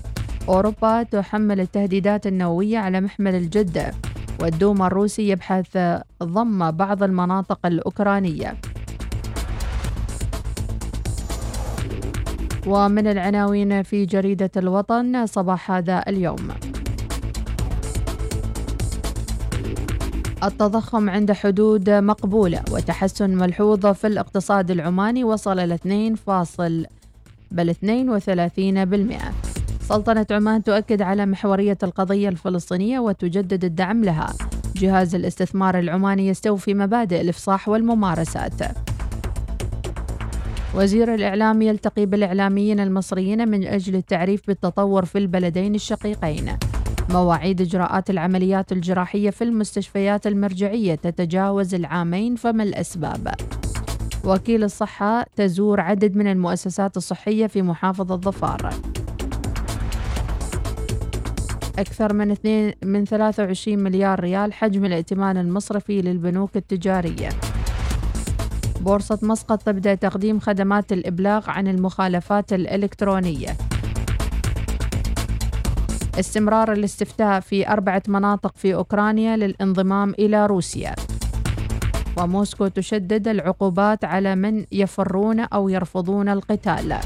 أوروبا 0.49 1.02
تحمل 1.02 1.61
التهديدات 1.61 2.26
النووية 2.26 2.79
على 2.79 3.00
محمل 3.00 3.35
الجدة 3.35 3.91
والدوما 4.41 4.87
الروسي 4.87 5.29
يبحث 5.29 5.79
ضم 6.23 6.71
بعض 6.71 7.02
المناطق 7.02 7.67
الأوكرانية. 7.67 8.57
ومن 12.67 13.07
العناوين 13.07 13.83
في 13.83 14.07
جريدة 14.07 14.50
الوطن 14.57 15.26
صباح 15.26 15.71
هذا 15.71 16.05
اليوم. 16.09 16.49
التضخم 20.42 21.11
عند 21.11 21.32
حدود 21.32 21.90
مقبولة 21.90 22.62
وتحسن 22.70 23.30
ملحوظ 23.30 23.87
في 23.87 24.06
الاقتصاد 24.06 24.70
العماني 24.70 25.25
وصل 25.25 25.56
ل 25.56 25.72
2 25.72 26.14
فاصل 26.14 26.87
بل 27.50 27.70
32% 27.70 29.32
سلطنة 29.88 30.26
عمان 30.30 30.62
تؤكد 30.62 31.02
على 31.02 31.26
محورية 31.26 31.78
القضية 31.82 32.28
الفلسطينية 32.28 32.99
وتجدد 32.99 33.64
الدعم 33.64 34.04
لها. 34.04 34.34
جهاز 34.76 35.14
الاستثمار 35.14 35.78
العماني 35.78 36.28
يستوفي 36.28 36.75
مبادئ 36.75 37.20
الإفصاح 37.20 37.68
والممارسات. 37.68 38.61
وزير 40.75 41.14
الإعلام 41.14 41.62
يلتقي 41.62 42.06
بالإعلاميين 42.06 42.80
المصريين 42.80 43.49
من 43.49 43.67
أجل 43.67 43.97
التعريف 43.97 44.47
بالتطور 44.47 45.04
في 45.04 45.19
البلدين 45.19 45.75
الشقيقين. 45.75 46.56
مواعيد 47.10 47.60
إجراءات 47.60 48.10
العمليات 48.10 48.73
الجراحية 48.73 49.30
في 49.30 49.45
المستشفيات 49.45 50.26
المرجعية 50.26 50.95
تتجاوز 50.95 51.75
العامين 51.75 52.36
فما 52.36 52.62
الأسباب؟ 52.62 53.34
وكيل 54.25 54.65
الصحة 54.65 55.26
تزور 55.36 55.80
عدد 55.80 56.17
من 56.17 56.26
المؤسسات 56.26 56.97
الصحية 56.97 57.47
في 57.47 57.62
محافظة 57.62 58.17
ظفار 58.17 58.75
أكثر 61.78 62.12
من 62.15 62.30
2 62.30 62.73
من 62.84 63.04
23 63.04 63.78
مليار 63.78 64.21
ريال 64.21 64.52
حجم 64.52 64.84
الائتمان 64.84 65.36
المصرفي 65.36 66.02
للبنوك 66.02 66.56
التجارية. 66.56 67.28
بورصة 68.80 69.19
مسقط 69.23 69.62
تبدأ 69.62 69.95
تقديم 69.95 70.41
خدمات 70.41 70.93
الإبلاغ 70.93 71.50
عن 71.50 71.69
المخالفات 71.69 72.52
الإلكترونية. 72.52 73.56
استمرار 76.18 76.72
الاستفتاء 76.72 77.40
في 77.40 77.68
أربعة 77.68 78.02
مناطق 78.08 78.56
في 78.56 78.75
أوكرانيا 78.75 79.36
للانضمام 79.36 80.10
إلى 80.10 80.46
روسيا. 80.46 80.94
وموسكو 82.18 82.68
تشدد 82.68 83.28
العقوبات 83.28 84.04
على 84.04 84.34
من 84.34 84.64
يفرون 84.72 85.40
أو 85.40 85.68
يرفضون 85.68 86.28
القتال. 86.28 86.96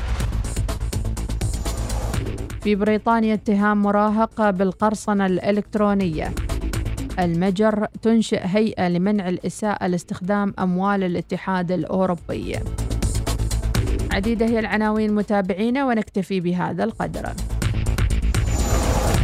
في 2.60 2.74
بريطانيا 2.74 3.34
اتهام 3.34 3.82
مراهق 3.82 4.50
بالقرصنة 4.50 5.26
الإلكترونية. 5.26 6.34
المجر 7.18 7.86
تنشئ 8.02 8.40
هيئة 8.42 8.88
لمنع 8.88 9.28
الإساءة 9.28 9.86
لاستخدام 9.86 10.54
أموال 10.58 11.04
الاتحاد 11.04 11.72
الأوروبي. 11.72 12.58
عديدة 14.12 14.46
هي 14.46 14.58
العناوين 14.58 15.14
متابعينا 15.14 15.86
ونكتفي 15.86 16.40
بهذا 16.40 16.84
القدر. 16.84 17.32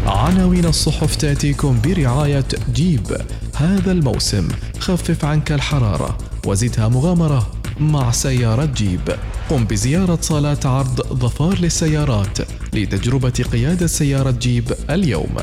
عناوين 0.06 0.64
الصحف 0.64 1.16
تأتيكم 1.16 1.80
برعاية 1.84 2.44
جيب. 2.74 3.16
هذا 3.56 3.92
الموسم 3.92 4.48
خفف 4.78 5.24
عنك 5.24 5.52
الحرارة 5.52 6.18
وزدها 6.46 6.88
مغامرة 6.88 7.50
مع 7.80 8.10
سيارة 8.10 8.64
جيب. 8.64 9.16
قم 9.50 9.64
بزيارة 9.64 10.18
صالات 10.20 10.66
عرض 10.66 11.00
ظفار 11.00 11.58
للسيارات 11.58 12.38
لتجربة 12.72 13.44
قيادة 13.52 13.86
سيارة 13.86 14.30
جيب 14.30 14.72
اليوم. 14.90 15.36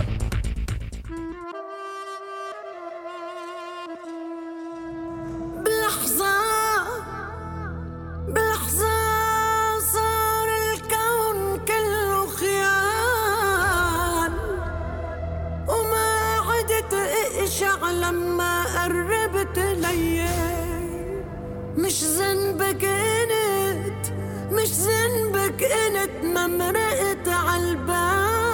انت 26.04 26.24
ما 26.24 26.48
مرقت 26.48 27.28
عالبال. 27.28 28.50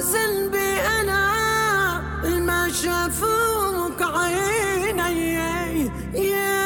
ذنبي 0.00 0.80
أنا 1.00 1.22
ما 2.38 2.68
شافوك 2.68 4.02
عيني. 4.02 5.90
يا 6.14 6.58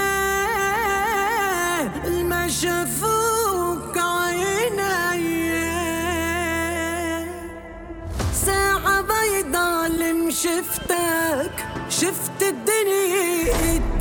ما 2.23 2.49
شافوك 2.49 3.99
عيني. 3.99 5.33
ساعة 8.47 9.01
بيضة 9.01 9.87
اللي 9.87 10.33
شفتك. 10.33 11.57
شفت 11.89 12.43
الدنيا 12.43 13.92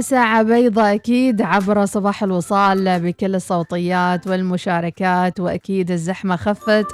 وساعة 0.00 0.42
بيضاء 0.42 0.94
أكيد 0.94 1.42
عبر 1.42 1.84
صباح 1.84 2.22
الوصال 2.22 3.00
بكل 3.00 3.34
الصوتيات 3.34 4.26
والمشاركات 4.26 5.40
وأكيد 5.40 5.90
الزحمة 5.90 6.36
خفت 6.36 6.86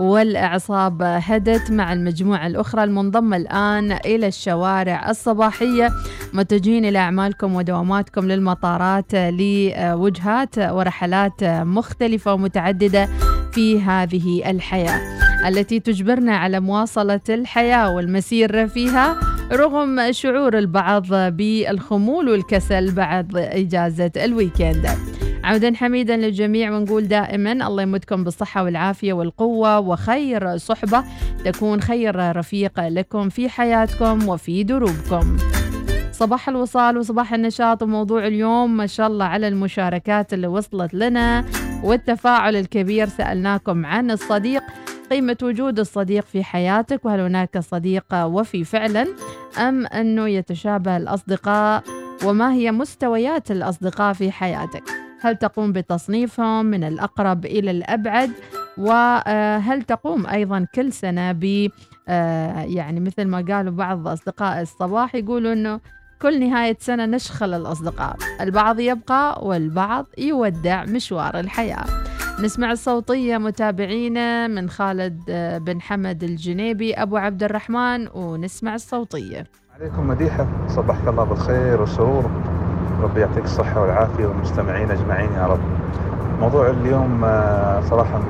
والأعصاب 0.00 1.02
هدت 1.02 1.70
مع 1.70 1.92
المجموعة 1.92 2.46
الأخرى 2.46 2.84
المنضمة 2.84 3.36
الآن 3.36 3.92
إلى 3.92 4.26
الشوارع 4.26 5.10
الصباحية. 5.10 5.90
متجهين 6.32 6.84
إلى 6.84 6.98
أعمالكم 6.98 7.54
ودواماتكم 7.54 8.28
للمطارات 8.28 9.14
لوجهات 9.14 10.58
ورحلات 10.58 11.44
مختلفة 11.44 12.34
ومتعددة 12.34 13.08
في 13.52 13.80
هذه 13.80 14.50
الحياة. 14.50 15.19
التي 15.46 15.80
تجبرنا 15.80 16.36
على 16.36 16.60
مواصلة 16.60 17.20
الحياة 17.28 17.94
والمسير 17.94 18.68
فيها 18.68 19.20
رغم 19.52 20.12
شعور 20.12 20.58
البعض 20.58 21.06
بالخمول 21.10 22.28
والكسل 22.28 22.92
بعد 22.92 23.36
إجازة 23.36 24.10
الويكند. 24.16 24.88
عودا 25.44 25.74
حميدا 25.74 26.16
للجميع 26.16 26.72
ونقول 26.72 27.08
دائما 27.08 27.52
الله 27.52 27.82
يمدكم 27.82 28.24
بالصحة 28.24 28.64
والعافية 28.64 29.12
والقوة 29.12 29.78
وخير 29.78 30.56
صحبة 30.56 31.04
تكون 31.44 31.80
خير 31.80 32.36
رفيق 32.36 32.88
لكم 32.88 33.28
في 33.28 33.48
حياتكم 33.48 34.28
وفي 34.28 34.64
دروبكم. 34.64 35.36
صباح 36.12 36.48
الوصال 36.48 36.98
وصباح 36.98 37.34
النشاط 37.34 37.82
وموضوع 37.82 38.26
اليوم 38.26 38.76
ما 38.76 38.86
شاء 38.86 39.06
الله 39.06 39.24
على 39.24 39.48
المشاركات 39.48 40.34
اللي 40.34 40.46
وصلت 40.46 40.94
لنا 40.94 41.44
والتفاعل 41.84 42.56
الكبير 42.56 43.08
سألناكم 43.08 43.86
عن 43.86 44.10
الصديق 44.10 44.62
قيمة 45.10 45.36
وجود 45.42 45.78
الصديق 45.78 46.24
في 46.26 46.44
حياتك 46.44 47.04
وهل 47.04 47.20
هناك 47.20 47.58
صديق 47.58 48.04
وفي 48.14 48.64
فعلا 48.64 49.06
أم 49.58 49.86
أنه 49.86 50.28
يتشابه 50.28 50.96
الأصدقاء 50.96 51.82
وما 52.24 52.52
هي 52.52 52.72
مستويات 52.72 53.50
الأصدقاء 53.50 54.12
في 54.12 54.30
حياتك؟ 54.32 54.82
هل 55.20 55.36
تقوم 55.36 55.72
بتصنيفهم 55.72 56.66
من 56.66 56.84
الأقرب 56.84 57.44
إلى 57.44 57.70
الأبعد؟ 57.70 58.30
وهل 58.78 59.82
تقوم 59.82 60.26
أيضا 60.26 60.66
كل 60.74 60.92
سنة 60.92 61.32
ب 61.32 61.68
يعني 62.66 63.00
مثل 63.00 63.24
ما 63.24 63.44
قالوا 63.48 63.72
بعض 63.72 64.08
أصدقاء 64.08 64.62
الصباح 64.62 65.14
يقولوا 65.14 65.52
أنه 65.52 65.80
كل 66.22 66.40
نهاية 66.40 66.76
سنة 66.80 67.06
نشخل 67.06 67.54
الأصدقاء. 67.54 68.16
البعض 68.40 68.80
يبقى 68.80 69.46
والبعض 69.46 70.06
يودع 70.18 70.84
مشوار 70.84 71.40
الحياة. 71.40 71.84
نسمع 72.42 72.72
الصوتية 72.72 73.38
متابعينا 73.38 74.46
من 74.46 74.70
خالد 74.70 75.20
بن 75.64 75.80
حمد 75.80 76.22
الجنيبي 76.22 76.94
أبو 76.94 77.16
عبد 77.16 77.42
الرحمن 77.42 78.08
ونسمع 78.14 78.74
الصوتية. 78.74 79.44
عليكم 79.80 80.08
مديحة. 80.08 80.46
صبحك 80.68 81.08
الله 81.08 81.24
بالخير 81.24 81.80
والسرور. 81.80 82.30
ربي 83.02 83.20
يعطيك 83.20 83.44
الصحة 83.44 83.80
والعافية 83.82 84.26
والمستمعين 84.26 84.90
أجمعين 84.90 85.32
يا 85.32 85.46
رب. 85.46 85.60
موضوع 86.40 86.70
اليوم 86.70 87.24
آه، 87.24 87.80
صراحة 87.80 88.20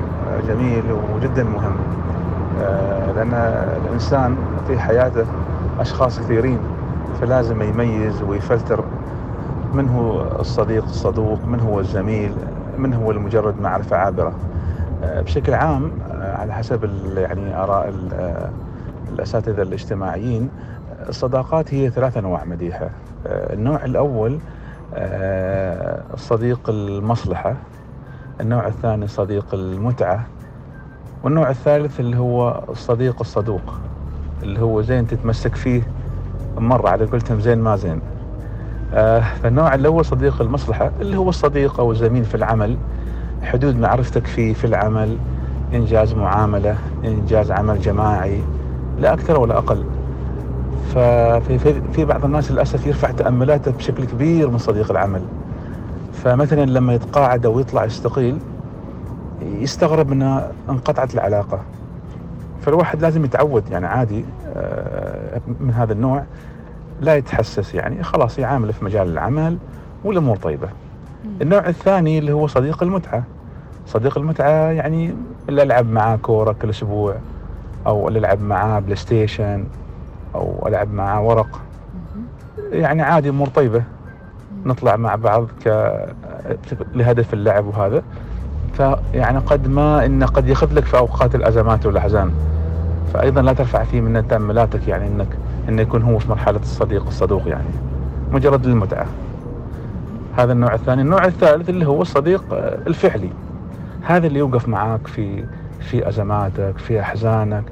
جميل 0.47 0.83
وجدا 1.15 1.43
مهم. 1.43 1.75
آه، 2.61 3.11
لأن 3.11 3.33
الإنسان 3.85 4.37
في 4.67 4.79
حياته 4.79 5.25
أشخاص 5.79 6.19
كثيرين 6.19 6.59
فلازم 7.21 7.61
يميز 7.61 8.21
ويفلتر 8.21 8.83
من 9.73 9.89
هو 9.89 10.39
الصديق 10.39 10.83
الصدوق 10.83 11.45
من 11.45 11.59
هو 11.59 11.79
الزميل. 11.79 12.33
من 12.81 12.93
هو 12.93 13.11
المجرد 13.11 13.61
معرفة 13.61 13.97
عابرة. 13.97 14.33
آه، 15.03 15.21
بشكل 15.21 15.53
عام 15.53 15.91
آه، 16.11 16.37
على 16.37 16.53
حسب 16.53 16.83
يعني 17.17 17.55
آراء 17.55 17.93
آه، 18.13 18.49
الأساتذة 19.13 19.61
الاجتماعيين 19.61 20.49
الصداقات 21.09 21.73
هي 21.73 21.89
ثلاث 21.89 22.17
أنواع 22.17 22.43
مديحة. 22.43 22.89
النوع 23.25 23.85
الأول 23.85 24.39
صديق 26.15 26.69
المصلحة 26.69 27.55
النوع 28.41 28.67
الثاني 28.67 29.07
صديق 29.07 29.53
المتعة 29.53 30.25
والنوع 31.23 31.49
الثالث 31.49 31.99
اللي 31.99 32.17
هو 32.17 32.63
الصديق 32.69 33.15
الصدوق 33.19 33.73
اللي 34.43 34.61
هو 34.61 34.81
زين 34.81 35.07
تتمسك 35.07 35.55
فيه 35.55 35.81
مرة 36.57 36.89
على 36.89 37.05
قولتهم 37.05 37.39
زين 37.39 37.59
ما 37.59 37.75
زين. 37.75 38.01
فالنوع 38.91 39.75
الأول 39.75 40.05
صديق 40.05 40.41
المصلحة 40.41 40.91
اللي 41.01 41.17
هو 41.17 41.29
الصديق 41.29 41.79
أو 41.79 41.91
الزميل 41.91 42.25
في 42.25 42.35
العمل. 42.35 42.77
حدود 43.41 43.79
معرفتك 43.79 44.27
فيه 44.27 44.53
في 44.53 44.65
العمل 44.65 45.17
إنجاز 45.73 46.13
معاملة 46.13 46.75
إنجاز 47.05 47.51
عمل 47.51 47.81
جماعي 47.81 48.41
لا 48.99 49.13
أكثر 49.13 49.39
ولا 49.39 49.57
أقل. 49.57 49.85
ففي 50.93 51.81
في, 51.93 52.05
بعض 52.05 52.25
الناس 52.25 52.51
للأسف 52.51 52.87
يرفع 52.87 53.11
تأملاته 53.11 53.71
بشكل 53.71 54.05
كبير 54.05 54.49
من 54.49 54.57
صديق 54.57 54.91
العمل. 54.91 55.21
فمثلا 56.13 56.65
لما 56.65 56.93
يتقاعد 56.93 57.45
أو 57.45 57.59
يطلع 57.59 57.85
يستقيل 57.85 58.37
يستغرب 59.41 60.11
أن 60.11 60.41
انقطعت 60.69 61.13
العلاقة. 61.13 61.59
فالواحد 62.61 63.01
لازم 63.01 63.25
يتعود 63.25 63.63
يعني 63.71 63.85
عادي 63.85 64.25
آه، 64.55 65.41
من 65.59 65.71
هذا 65.71 65.93
النوع. 65.93 66.23
لا 67.01 67.15
يتحسس 67.15 67.75
يعني 67.75 68.03
خلاص 68.03 68.39
يعامله 68.39 68.71
في 68.71 68.85
مجال 68.85 69.09
العمل 69.09 69.57
والأمور 70.03 70.37
طيبة. 70.37 70.69
النوع 71.41 71.67
الثاني 71.67 72.19
اللي 72.19 72.31
هو 72.31 72.47
صديق 72.47 72.83
المتعة. 72.83 73.23
صديق 73.87 74.17
المتعة 74.17 74.71
يعني 74.71 75.15
اللي 75.49 75.63
ألعب 75.63 75.89
معاه 75.89 76.15
كورة 76.15 76.55
كل 76.61 76.69
أسبوع 76.69 77.15
أو 77.87 78.07
اللي 78.07 78.19
ألعب 78.19 78.41
معاه 78.41 78.79
بلاي 78.79 78.95
ستيشن 78.95 79.63
أو 80.35 80.67
ألعب 80.67 80.93
معاه 80.93 81.21
ورق. 81.21 81.59
يعني 82.71 83.01
عادي 83.01 83.29
أمور 83.29 83.47
طيبة. 83.47 83.83
نطلع 84.65 84.95
مع 84.95 85.15
بعض 85.15 85.47
ك 85.65 85.93
لهدف 86.95 87.33
اللعب 87.33 87.65
وهذا. 87.65 88.03
فيعني 88.73 89.37
قد 89.37 89.67
ما 89.67 90.05
إنه 90.05 90.25
قد 90.25 90.47
ياخذ 90.47 90.73
لك 90.73 90.85
في 90.85 90.97
أوقات 90.97 91.35
الأزمات 91.35 91.85
والأحزان. 91.85 92.31
فايضا 93.13 93.41
لا 93.41 93.53
ترفع 93.53 93.83
فيه 93.83 94.01
من 94.01 94.27
تاملاتك 94.27 94.87
يعني 94.87 95.07
إنك 95.07 95.27
انه 95.69 95.81
يكون 95.81 96.01
هو 96.01 96.19
في 96.19 96.29
مرحلة 96.29 96.59
الصديق 96.59 97.07
الصدوق 97.07 97.47
يعني. 97.47 97.69
مجرد 98.31 98.65
للمتعه 98.65 99.07
هذا 100.37 100.53
النوع 100.53 100.73
الثاني. 100.73 101.01
النوع 101.01 101.25
الثالث 101.25 101.69
اللي 101.69 101.85
هو 101.87 102.01
الصديق 102.01 102.43
آه، 102.53 102.79
الفعلي. 102.87 103.29
هذا 104.01 104.27
اللي 104.27 104.39
يوقف 104.39 104.67
معاك 104.67 105.07
في 105.07 105.43
في 105.79 106.09
أزماتك 106.09 106.77
في 106.77 107.01
أحزانك 107.01 107.63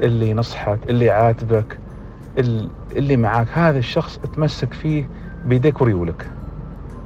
اللي 0.00 0.30
ينصحك 0.30 0.78
اللي 0.88 1.04
يعاتبك 1.04 1.78
ال- 2.38 2.68
اللي 2.96 3.16
معاك. 3.16 3.46
هذا 3.52 3.78
الشخص 3.78 4.18
تمسك 4.36 4.72
فيه 4.72 5.08
بيديك 5.46 5.80
وريولك 5.80 6.26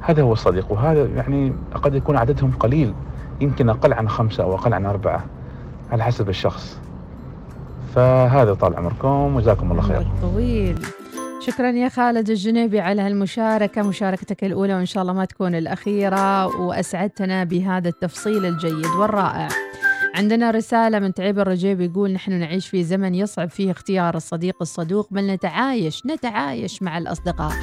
هذا 0.01 0.21
هو 0.21 0.33
الصديق. 0.33 0.71
وهذا 0.71 1.05
يعني 1.05 1.53
قد 1.75 1.95
يكون 1.95 2.17
عددهم 2.17 2.51
قليل. 2.59 2.93
يمكن 3.41 3.69
أقل 3.69 3.93
عن 3.93 4.09
خمسة 4.09 4.43
أو 4.43 4.55
أقل 4.55 4.73
عن 4.73 4.85
أربعة 4.85 5.23
على 5.91 6.03
حسب 6.03 6.29
الشخص. 6.29 6.79
فهذا 7.95 8.53
طال 8.53 8.75
عمركم 8.75 9.35
وجزاكم 9.35 9.71
الله 9.71 9.81
خير. 9.81 10.07
طويل. 10.21 10.79
شكرا 11.47 11.69
يا 11.69 11.89
خالد 11.89 12.29
الجنيبي 12.29 12.79
على 12.79 13.01
هالمشاركة 13.01 13.81
مشاركتك 13.81 14.43
الأولى 14.43 14.73
وإن 14.75 14.85
شاء 14.85 15.01
الله 15.01 15.13
ما 15.13 15.25
تكون 15.25 15.55
الأخيرة 15.55 16.47
وأسعدتنا 16.61 17.43
بهذا 17.43 17.89
التفصيل 17.89 18.45
الجيد 18.45 18.85
والرائع. 18.99 19.47
عندنا 20.19 20.51
رسالة 20.51 20.99
من 20.99 21.13
تعيب 21.13 21.39
الرجيب 21.39 21.81
يقول 21.81 22.11
نحن 22.13 22.31
نعيش 22.31 22.67
في 22.67 22.83
زمن 22.83 23.15
يصعب 23.15 23.49
فيه 23.49 23.71
اختيار 23.71 24.15
الصديق 24.17 24.55
الصدوق 24.61 25.07
بل 25.11 25.27
نتعايش 25.27 26.05
نتعايش 26.05 26.81
مع 26.83 26.97
الأصدقاء. 26.97 27.53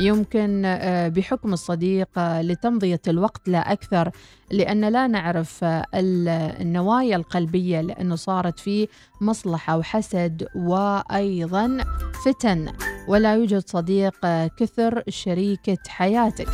يمكن 0.00 0.62
آه، 0.64 1.08
بحكم 1.08 1.52
الصديق 1.52 2.08
آه، 2.18 2.42
لتمضية 2.42 3.00
الوقت 3.08 3.48
لا 3.48 3.72
أكثر 3.72 4.10
لأن 4.50 4.84
لا 4.88 5.06
نعرف 5.06 5.64
آه، 5.64 5.84
ال- 5.94 6.28
النوايا 6.62 7.16
القلبية 7.16 7.80
لأنه 7.80 8.14
صارت 8.16 8.58
في 8.60 8.88
مصلحة 9.20 9.76
وحسد 9.78 10.48
وأيضا 10.54 11.78
فتن. 12.24 12.66
ولا 13.08 13.34
يوجد 13.34 13.62
صديق 13.68 14.46
كثر 14.58 15.02
شريكة 15.08 15.78
حياتك. 15.88 16.48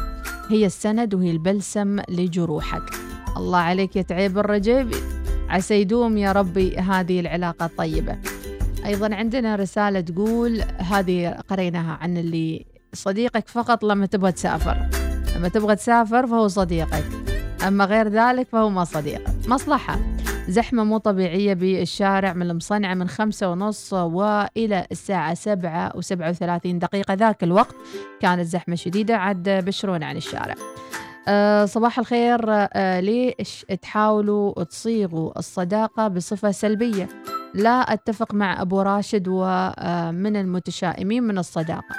هي 0.51 0.66
السند 0.66 1.14
وهي 1.14 1.31
البلسم 1.31 2.01
لجروحك. 2.09 2.83
الله 3.37 3.59
عليك 3.59 3.96
يا 3.96 4.03
تعيب 4.03 4.38
الرجيب. 4.38 4.90
عسى 5.53 5.81
يدوم 5.81 6.19
يا 6.19 6.33
ربي 6.33 6.77
هذه 6.77 7.21
العلاقة 7.21 7.67
الطيبة. 7.67 8.19
أيضا 8.87 9.15
عندنا 9.15 9.57
رسالة 9.57 10.01
تقول 10.01 10.62
هذه 10.79 11.29
قريناها 11.49 11.99
عن 12.01 12.17
اللي 12.17 12.67
صديقك 12.93 13.49
فقط 13.49 13.85
لما 13.85 14.07
تبغى 14.07 14.33
تسافر. 14.33 14.77
لما 15.37 15.49
تبغى 15.49 15.77
تسافر 15.77 16.27
فهو 16.27 16.49
صديقك 16.49 17.05
أما 17.67 17.85
غير 17.85 18.09
ذلك 18.09 18.49
فهو 18.53 18.71
ما 18.71 18.85
صديق 18.85 19.23
مصلحة. 19.49 19.99
زحمة 20.49 20.85
مو 20.85 20.99
طبيعية 20.99 21.55
بالشارع 21.55 22.33
من 22.33 22.51
المصنعة 22.51 22.95
من 22.95 23.09
خمسة 23.09 23.51
ونص 23.51 23.93
وإلى 23.93 24.87
الساعة 24.93 25.35
سبعة 25.35 25.93
وسبعة 25.97 26.31
وثلاثين 26.31 26.79
دقيقة. 26.79 27.15
ذاك 27.15 27.43
الوقت 27.43 27.75
كانت 28.21 28.47
زحمة 28.47 28.75
شديدة 28.75 29.17
عاد 29.17 29.49
بشرون 29.65 30.03
عن 30.03 30.17
الشارع. 30.17 30.55
أه 31.28 31.64
صباح 31.64 31.98
الخير 31.98 32.40
أه 32.48 33.00
ليش 33.00 33.66
تحاولوا 33.82 34.64
تصيغوا 34.64 35.38
الصداقة 35.38 36.08
بصفة 36.08 36.50
سلبية؟ 36.50 37.08
لا 37.54 37.92
أتفق 37.92 38.35
مع 38.35 38.62
أبو 38.62 38.82
راشد 38.82 39.28
ومن 39.28 40.37
المتشائمين 40.37 41.22
من 41.22 41.38
الصداقة. 41.38 41.94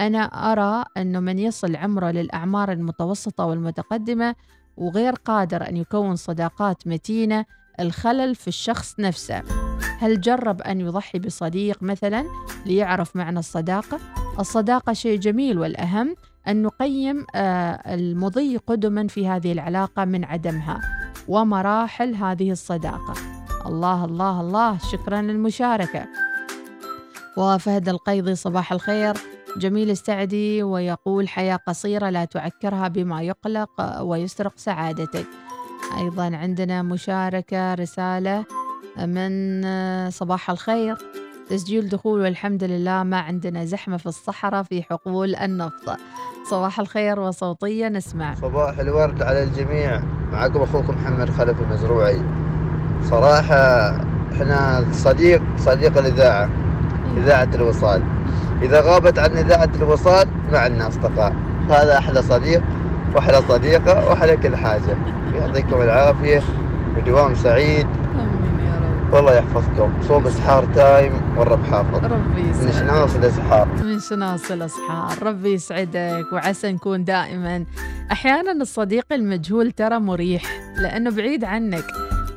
أنا 0.00 0.24
أرى 0.52 0.84
أنه 0.96 1.20
من 1.20 1.38
يصل 1.38 1.76
عمره 1.76 2.10
للأعمار 2.10 2.72
المتوسطة 2.72 3.44
والمتقدمة 3.44 4.34
وغير 4.76 5.12
قادر 5.12 5.68
أن 5.68 5.76
يكون 5.76 6.16
صداقات 6.16 6.86
متينة 6.86 7.44
الخلل 7.80 8.34
في 8.34 8.48
الشخص 8.48 9.00
نفسه. 9.00 9.42
هل 9.98 10.20
جرب 10.20 10.62
أن 10.62 10.80
يضحي 10.80 11.18
بصديق 11.18 11.82
مثلا 11.82 12.24
ليعرف 12.66 13.16
معنى 13.16 13.38
الصداقة؟ 13.38 13.98
الصداقة 14.38 14.92
شيء 14.92 15.18
جميل 15.18 15.58
والأهم 15.58 16.14
أن 16.48 16.62
نقيم 16.62 17.26
آه، 17.34 17.94
المضي 17.94 18.56
قدما 18.56 19.06
في 19.06 19.28
هذه 19.28 19.52
العلاقة 19.52 20.04
من 20.04 20.24
عدمها 20.24 20.80
ومراحل 21.28 22.14
هذه 22.14 22.50
الصداقة. 22.50 23.14
الله 23.66 24.04
الله 24.04 24.40
الله 24.40 24.78
شكرا 24.78 25.22
للمشاركة. 25.22 26.06
وفهد 27.36 27.88
القيضي 27.88 28.34
صباح 28.34 28.72
الخير. 28.72 29.14
جميل 29.56 29.90
السعدي 29.90 30.62
ويقول 30.62 31.28
حياة 31.28 31.56
قصيرة 31.56 32.10
لا 32.10 32.24
تعكرها 32.24 32.88
بما 32.88 33.22
يقلق 33.22 34.00
ويسرق 34.00 34.52
سعادتك. 34.56 35.26
أيضا 35.98 36.36
عندنا 36.36 36.82
مشاركة 36.82 37.74
رسالة 37.74 38.44
من 38.98 39.30
صباح 40.10 40.50
الخير. 40.50 40.96
تسجيل 41.50 41.88
دخول 41.88 42.20
والحمد 42.20 42.64
لله 42.64 43.02
ما 43.02 43.18
عندنا 43.18 43.64
زحمة 43.64 43.96
في 43.96 44.06
الصحراء 44.06 44.62
في 44.62 44.82
حقول 44.82 45.34
النفط. 45.34 45.96
صباح 46.50 46.80
الخير 46.80 47.20
وصوتية 47.20 47.88
نسمع. 47.88 48.34
صباح 48.34 48.78
الورد 48.78 49.22
على 49.22 49.42
الجميع. 49.42 50.00
معكم 50.32 50.62
أخوكم 50.62 50.94
محمد 50.94 51.30
خلف 51.30 51.60
المزروعي. 51.60 52.20
صراحة 53.02 53.90
إحنا 54.32 54.84
صديق 54.92 55.42
صديق 55.56 55.98
الإذاعة 55.98 56.48
إذاعة 57.16 57.48
الوصال. 57.54 58.02
إذا 58.62 58.80
غابت 58.80 59.18
عن 59.18 59.30
إذاعة 59.30 59.70
الوصال 59.76 60.28
ما 60.52 60.58
عندنا 60.58 60.88
أصدقاء 60.88 61.34
هذا 61.70 61.98
أحلى 61.98 62.22
صديق 62.22 62.62
وأحلى 63.14 63.42
صديقة 63.48 64.08
وأحلى 64.08 64.36
كل 64.36 64.56
حاجة. 64.56 64.96
يعطيكم 65.34 65.82
العافية. 65.82 66.42
ودوام 66.96 67.34
سعيد. 67.34 67.86
والله 69.12 69.34
يحفظكم. 69.34 69.92
صوب 70.08 70.30
سحار 70.30 70.64
تايم 70.74 71.12
والرب 71.36 71.64
حافظ. 71.64 72.04
ربي 72.04 72.42
من 72.42 72.50
يسعدك 72.50 72.72
شناص 72.72 73.14
الاسحار 73.14 73.68
من 73.68 74.00
شناص 74.00 74.50
الأصحاب 74.50 75.22
ربي 75.22 75.52
يسعدك 75.52 76.32
وعسى 76.32 76.72
نكون 76.72 77.04
دائما. 77.04 77.64
أحيانا 78.12 78.52
الصديق 78.52 79.06
المجهول 79.12 79.72
ترى 79.72 79.98
مريح 79.98 80.42
لأنه 80.82 81.10
بعيد 81.10 81.44
عنك. 81.44 81.84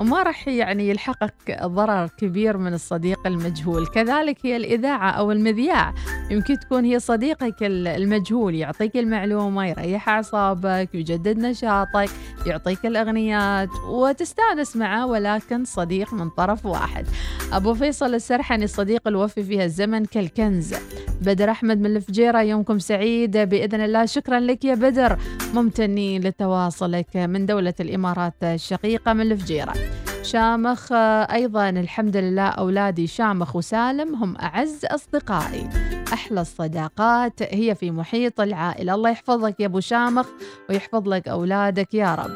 وما 0.02 0.24
راح 0.24 0.48
يعني 0.48 0.90
يلحقك 0.90 1.60
ضرر 1.64 2.08
كبير 2.18 2.58
من 2.58 2.74
الصديق 2.74 3.28
المجهول. 3.28 3.88
كذلك 3.88 4.38
هي 4.44 4.56
الإذاعة 4.56 5.12
أو 5.12 5.32
المذياع. 5.32 5.94
يمكن 6.32 6.60
تكون 6.60 6.86
هي 6.86 7.00
صديقك 7.00 7.64
ال- 7.64 7.88
المجهول. 7.88 8.56
يعطيك 8.56 8.98
المعلومة 8.98 9.66
يريح 9.66 10.10
أعصابك 10.10 10.90
يجدد 10.94 11.38
نشاطك 11.38 12.10
يعطيك 12.46 12.86
الأغنيات 12.86 13.70
وتستأنس 13.90 14.76
معه 14.76 15.06
ولكن 15.06 15.66
صديق 15.66 16.14
من 16.14 16.30
طرف 16.30 16.66
واحد. 16.66 17.06
أبو 17.54 17.74
فيصل 17.74 18.16
السرحني 18.16 18.64
الصديق 18.64 19.08
الوفي 19.08 19.44
فيها 19.44 19.66
الزمن 19.66 20.06
كالكنز. 20.06 20.76
بدر 21.22 21.52
أحمد 21.52 21.78
من 21.78 21.96
الفجيرة 21.96 22.42
يومكم 22.42 22.80
سعيد. 22.80 23.38
بإذن 23.38 23.82
الله 23.82 24.06
شكرا 24.06 24.40
لك 24.40 24.66
يا 24.66 24.76
بدر. 24.76 25.18
ممتنين 25.54 26.22
لتواصلك 26.24 27.18
من 27.18 27.46
دولة 27.46 27.74
الإمارات 27.80 28.34
الشقيقة 28.44 29.14
من 29.14 29.32
الفجيرة. 29.32 29.74
شامخ 30.23 30.91
آه، 30.91 31.34
أيضا 31.34 31.69
الحمد 31.69 32.17
لله 32.17 32.47
أولادي 32.47 33.08
شامخ 33.08 33.56
وسالم 33.56 34.15
هم 34.15 34.38
أعز 34.38 34.86
أصدقائي. 34.86 35.69
أحلى 36.13 36.41
الصداقات 36.41 37.43
هي 37.43 37.75
في 37.75 37.91
محيط 37.91 38.41
العائلة. 38.41 38.95
الله 38.95 39.10
يحفظك 39.10 39.60
يا 39.60 39.65
أبو 39.65 39.80
شامخ 39.80 40.27
ويحفظ 40.69 41.08
لك 41.10 41.27
أولادك 41.27 41.93
يا 41.93 42.15
رب. 42.15 42.32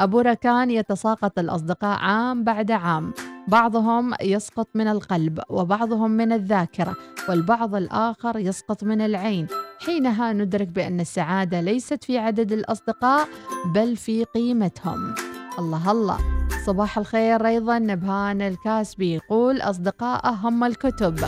أبو 0.00 0.20
ركان 0.20 0.70
يتساقط 0.70 1.38
الأصدقاء 1.38 1.98
عام 1.98 2.44
بعد 2.44 2.70
عام. 2.70 3.14
بعضهم 3.48 4.14
يسقط 4.22 4.68
من 4.74 4.88
القلب 4.88 5.40
وبعضهم 5.48 6.10
من 6.10 6.32
الذاكرة 6.32 6.96
والبعض 7.28 7.74
الآخر 7.74 8.38
يسقط 8.38 8.84
من 8.84 9.00
العين. 9.00 9.46
حينها 9.86 10.32
ندرك 10.32 10.68
بأن 10.68 11.00
السعادة 11.00 11.60
ليست 11.60 12.04
في 12.04 12.18
عدد 12.18 12.52
الأصدقاء 12.52 13.28
بل 13.74 13.96
في 13.96 14.24
قيمتهم. 14.24 15.14
الله 15.58 15.90
الله. 15.90 16.18
صباح 16.66 16.98
الخير 16.98 17.46
أيضا 17.46 17.78
نبهان 17.78 18.42
الكاسبي 18.42 19.14
يقول 19.14 19.60
أصدقائه 19.60 20.30
هم 20.30 20.64
الكتب. 20.64 21.18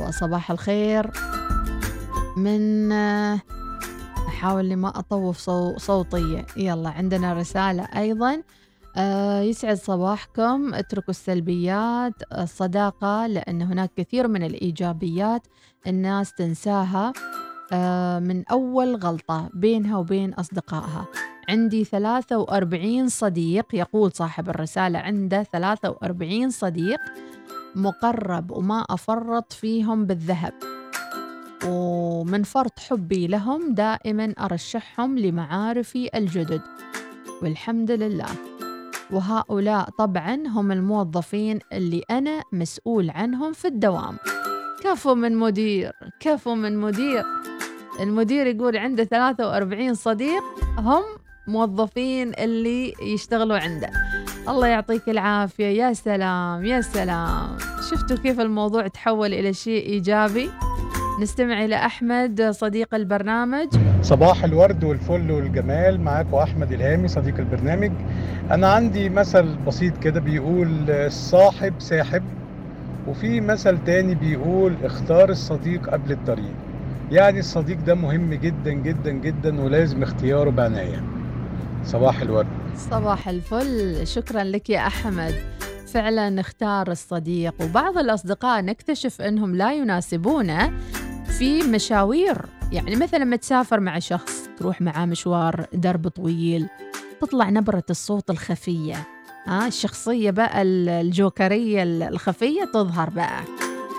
وصباح 0.00 0.50
الخير. 0.50 1.10
من 2.36 2.92
آه، 2.92 3.40
أحاول 4.28 4.64
لي 4.64 4.76
ما 4.76 4.88
أطوف 4.98 5.38
صو 5.38 5.78
صوتية 5.78 6.46
يلا 6.56 6.90
عندنا 6.90 7.32
رسالة 7.32 7.82
أيضا. 7.96 8.42
آه 8.96 9.40
يسعد 9.40 9.76
صباحكم. 9.76 10.74
اتركوا 10.74 11.10
السلبيات. 11.10 12.14
الصداقة 12.38 13.26
لأن 13.26 13.62
هناك 13.62 13.90
كثير 13.96 14.28
من 14.28 14.42
الإيجابيات 14.42 15.46
الناس 15.86 16.32
تنساها 16.32 17.12
آه 17.72 18.18
من 18.18 18.44
أول 18.48 18.96
غلطة 18.96 19.50
بينها 19.54 19.96
وبين 19.98 20.34
أصدقائها. 20.34 21.06
عندي 21.50 21.84
43 21.84 23.08
صديق 23.08 23.66
يقول 23.74 24.12
صاحب 24.12 24.48
الرسالة 24.48 24.98
عنده 24.98 25.42
43 25.42 26.50
صديق 26.50 27.00
مقرب 27.74 28.50
وما 28.50 28.84
أفرط 28.90 29.52
فيهم 29.52 30.06
بالذهب. 30.06 30.52
ومن 31.66 32.42
فرط 32.42 32.78
حبي 32.78 33.26
لهم 33.26 33.74
دائما 33.74 34.34
أرشحهم 34.40 35.18
لمعارفي 35.18 36.10
الجدد. 36.14 36.62
والحمد 37.42 37.90
لله. 37.90 38.30
وهؤلاء 39.10 39.90
طبعا 39.90 40.42
هم 40.46 40.72
الموظفين 40.72 41.58
اللي 41.72 42.02
أنا 42.10 42.42
مسؤول 42.52 43.10
عنهم 43.10 43.52
في 43.52 43.68
الدوام. 43.68 44.16
كفو 44.84 45.14
من 45.14 45.36
مدير 45.36 45.92
كفو 46.20 46.54
من 46.54 46.78
مدير. 46.78 47.24
المدير 48.00 48.46
يقول 48.46 48.76
عنده 48.76 49.04
43 49.04 49.94
صديق 49.94 50.42
هم 50.78 51.02
موظفين 51.46 52.32
اللي 52.38 52.92
يشتغلوا 53.02 53.58
عنده. 53.58 53.90
الله 54.48 54.66
يعطيك 54.66 55.08
العافية. 55.08 55.66
يا 55.66 55.92
سلام 55.92 56.64
يا 56.64 56.80
سلام. 56.80 57.56
شفتوا 57.90 58.16
كيف 58.16 58.40
الموضوع 58.40 58.86
تحول 58.86 59.34
إلى 59.34 59.52
شيء 59.52 59.86
إيجابي؟ 59.86 60.50
نستمع 61.20 61.64
إلى 61.64 61.76
أحمد 61.76 62.50
صديق 62.50 62.94
البرنامج. 62.94 63.68
صباح 64.02 64.44
الورد 64.44 64.84
والفل 64.84 65.30
والجمال. 65.30 66.00
معاكم 66.00 66.34
أحمد 66.34 66.72
الهامي 66.72 67.08
صديق 67.08 67.38
البرنامج. 67.38 67.92
أنا 68.50 68.72
عندي 68.72 69.08
مثل 69.08 69.56
بسيط 69.66 69.98
كده 69.98 70.20
بيقول 70.20 70.90
الصاحب 70.90 71.74
ساحب 71.78 72.22
وفي 73.08 73.40
مثل 73.40 73.78
تاني 73.86 74.14
بيقول 74.14 74.74
اختار 74.84 75.28
الصديق 75.28 75.90
قبل 75.90 76.12
الطريق. 76.12 76.54
يعني 77.10 77.38
الصديق 77.38 77.78
ده 77.86 77.94
مهم 77.94 78.34
جدا 78.34 78.72
جدا 78.72 79.10
جدا 79.10 79.60
ولازم 79.60 80.02
اختياره 80.02 80.50
بعناية. 80.50 81.19
صباح 81.84 82.20
الورد. 82.20 82.46
صباح 82.76 83.28
الفل. 83.28 84.06
شكرا 84.06 84.44
لك 84.44 84.70
يا 84.70 84.86
أحمد. 84.86 85.34
فعلا 85.92 86.30
نختار 86.30 86.90
الصديق 86.90 87.54
وبعض 87.62 87.98
الأصدقاء 87.98 88.62
نكتشف 88.62 89.20
أنهم 89.22 89.56
لا 89.56 89.72
يناسبونا 89.72 90.72
في 91.38 91.62
مشاوير. 91.62 92.42
يعني 92.72 92.96
مثلا 92.96 93.18
لما 93.18 93.36
تسافر 93.36 93.80
مع 93.80 93.98
شخص 93.98 94.48
تروح 94.58 94.80
معاه 94.80 95.06
مشوار 95.06 95.66
درب 95.72 96.08
طويل 96.08 96.68
تطلع 97.20 97.50
نبرة 97.50 97.84
الصوت 97.90 98.30
الخفية. 98.30 99.06
ها 99.46 99.66
الشخصية 99.66 100.30
بقى 100.30 100.62
ال- 100.62 100.88
الجوكرية 100.88 101.82
ال- 101.82 102.02
الخفية 102.02 102.64
تظهر 102.74 103.10
بقى. 103.10 103.40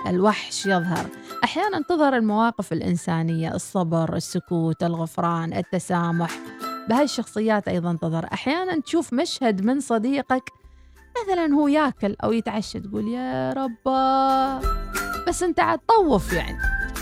الوحش 0.06 0.66
يظهر. 0.66 1.06
أحيانا 1.44 1.82
تظهر 1.88 2.16
المواقف 2.16 2.72
الإنسانية 2.72 3.54
الصبر 3.54 4.16
السكوت 4.16 4.82
الغفران 4.82 5.52
التسامح. 5.52 6.30
بهاي 6.88 7.04
الشخصيات 7.04 7.68
أيضا 7.68 7.98
تظهر. 8.02 8.26
أحيانا 8.32 8.80
تشوف 8.80 9.12
مشهد 9.12 9.64
من 9.64 9.80
صديقك 9.80 10.50
مثلا 11.22 11.54
هو 11.54 11.68
ياكل 11.68 12.16
أو 12.24 12.32
يتعشى 12.32 12.80
تقول 12.80 13.08
يا 13.08 13.52
ربا. 13.52 14.60
بس 15.28 15.42
أنت 15.42 15.60
عاد 15.60 15.78
طوف 15.78 16.32
يعني. 16.32 16.58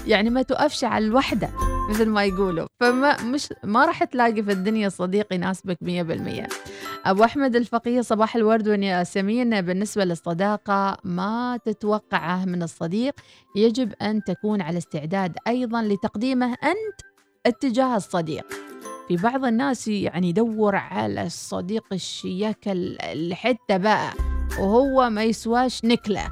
يعني 0.06 0.30
ما 0.30 0.42
توقفش 0.42 0.84
على 0.84 1.06
الوحدة 1.06 1.48
مثل 1.90 2.08
ما 2.08 2.24
يقولوا. 2.24 2.66
فما 2.80 3.22
مش 3.22 3.48
ما 3.64 3.84
راح 3.84 4.04
تلاقي 4.04 4.42
في 4.42 4.52
الدنيا 4.52 4.88
صديق 4.88 5.32
يناسبك 5.32 5.78
100% 5.82 6.48
أبو 7.04 7.24
أحمد 7.24 7.56
الفقيه 7.56 8.00
صباح 8.00 8.36
الورد. 8.36 8.68
والياسمين 8.68 9.60
بالنسبة 9.60 10.04
للصداقة 10.04 10.96
ما 11.04 11.58
تتوقعه 11.64 12.44
من 12.44 12.62
الصديق 12.62 13.14
يجب 13.56 13.92
أن 14.02 14.24
تكون 14.24 14.62
على 14.62 14.78
استعداد 14.78 15.36
أيضا 15.46 15.82
لتقديمه 15.82 16.46
أنت 16.46 17.00
اتجاه 17.46 17.96
الصديق. 17.96 18.69
في 19.10 19.16
بعض 19.16 19.44
الناس 19.44 19.88
يعني 19.88 20.28
يدور 20.28 20.76
على 20.76 21.22
الصديق 21.22 21.84
الشياكة 21.92 22.72
الحتة 23.12 23.76
بقى 23.76 24.12
وهو 24.58 25.10
ما 25.10 25.24
يسواش 25.24 25.84
نكلة. 25.84 26.28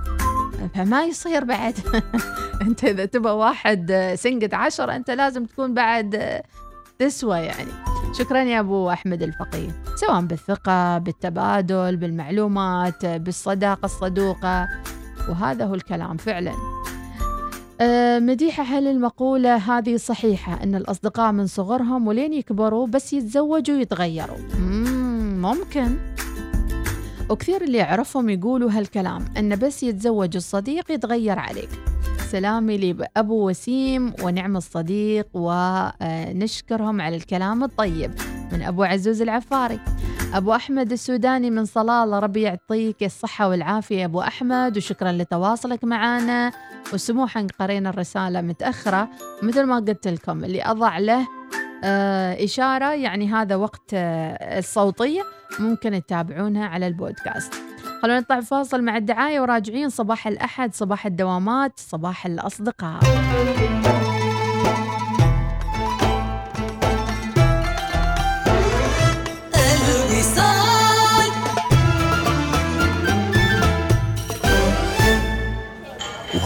فما 0.74 1.04
يصير 1.04 1.44
بعد. 1.44 1.74
أنت 2.66 2.84
إذا 2.84 3.04
تبغى 3.04 3.32
واحد 3.32 4.12
سنقة 4.14 4.56
عشر 4.56 4.96
أنت 4.96 5.10
لازم 5.10 5.44
تكون 5.44 5.74
بعد 5.74 6.42
تسوى 6.98 7.38
يعني. 7.38 7.70
شكرا 8.18 8.42
يا 8.42 8.60
أبو 8.60 8.90
أحمد 8.90 9.22
الفقيه. 9.22 9.82
سواء 9.96 10.20
بالثقة 10.20 10.98
بالتبادل 10.98 11.96
بالمعلومات 11.96 13.06
بالصداقة 13.06 13.86
الصدوقة. 13.86 14.68
وهذا 15.28 15.64
هو 15.64 15.74
الكلام 15.74 16.16
فعلا. 16.16 16.52
مديحة 18.20 18.62
هل 18.62 18.86
المقولة 18.86 19.56
هذه 19.56 19.96
صحيحة 19.96 20.62
أن 20.62 20.74
الأصدقاء 20.74 21.32
من 21.32 21.46
صغرهم 21.46 22.06
ولين 22.06 22.32
يكبروا 22.32 22.86
بس 22.86 23.12
يتزوجوا 23.12 23.76
ويتغيروا. 23.76 24.38
ممكن. 25.38 25.96
وكثير 27.30 27.64
اللي 27.64 27.82
أعرفهم 27.82 28.28
يقولوا 28.28 28.70
هالكلام 28.70 29.24
أن 29.36 29.56
بس 29.56 29.82
يتزوج 29.82 30.36
الصديق 30.36 30.90
يتغير 30.90 31.38
عليك. 31.38 31.68
سلامي 32.30 32.78
لأبو 32.78 33.48
وسيم 33.48 34.14
ونعم 34.22 34.56
الصديق 34.56 35.28
ونشكرهم 35.34 37.00
على 37.00 37.16
الكلام 37.16 37.64
الطيب. 37.64 38.10
من 38.52 38.62
أبو 38.62 38.82
عزوز 38.82 39.22
العفاري. 39.22 39.80
أبو 40.34 40.52
أحمد 40.52 40.92
السوداني 40.92 41.50
من 41.50 41.64
صلالة 41.64 42.18
ربي 42.18 42.42
يعطيك 42.42 43.02
الصحة 43.02 43.48
والعافية 43.48 44.04
أبو 44.04 44.20
أحمد 44.20 44.76
وشكرا 44.76 45.12
لتواصلك 45.12 45.84
معنا 45.84 46.52
وسموحا 46.92 47.46
قرينا 47.60 47.90
الرسالة 47.90 48.40
متأخرة. 48.40 49.08
مثل 49.42 49.64
ما 49.64 49.76
قلت 49.76 50.08
لكم 50.08 50.44
اللي 50.44 50.64
أضع 50.64 50.98
له 50.98 51.26
آه 51.84 52.44
إشارة 52.44 52.94
يعني 52.94 53.32
هذا 53.32 53.56
وقت 53.56 53.94
آه 53.94 54.58
الصوتية 54.58 55.22
ممكن 55.58 56.02
تتابعونها 56.06 56.66
على 56.66 56.86
البودكاست. 56.86 57.54
خلونا 58.02 58.20
نطلع 58.20 58.40
فاصل 58.40 58.82
مع 58.82 58.96
الدعاية 58.96 59.40
وراجعين 59.40 59.88
صباح 59.88 60.26
الأحد 60.26 60.74
صباح 60.74 61.06
الدوامات 61.06 61.72
صباح 61.76 62.26
الأصدقاء. 62.26 63.00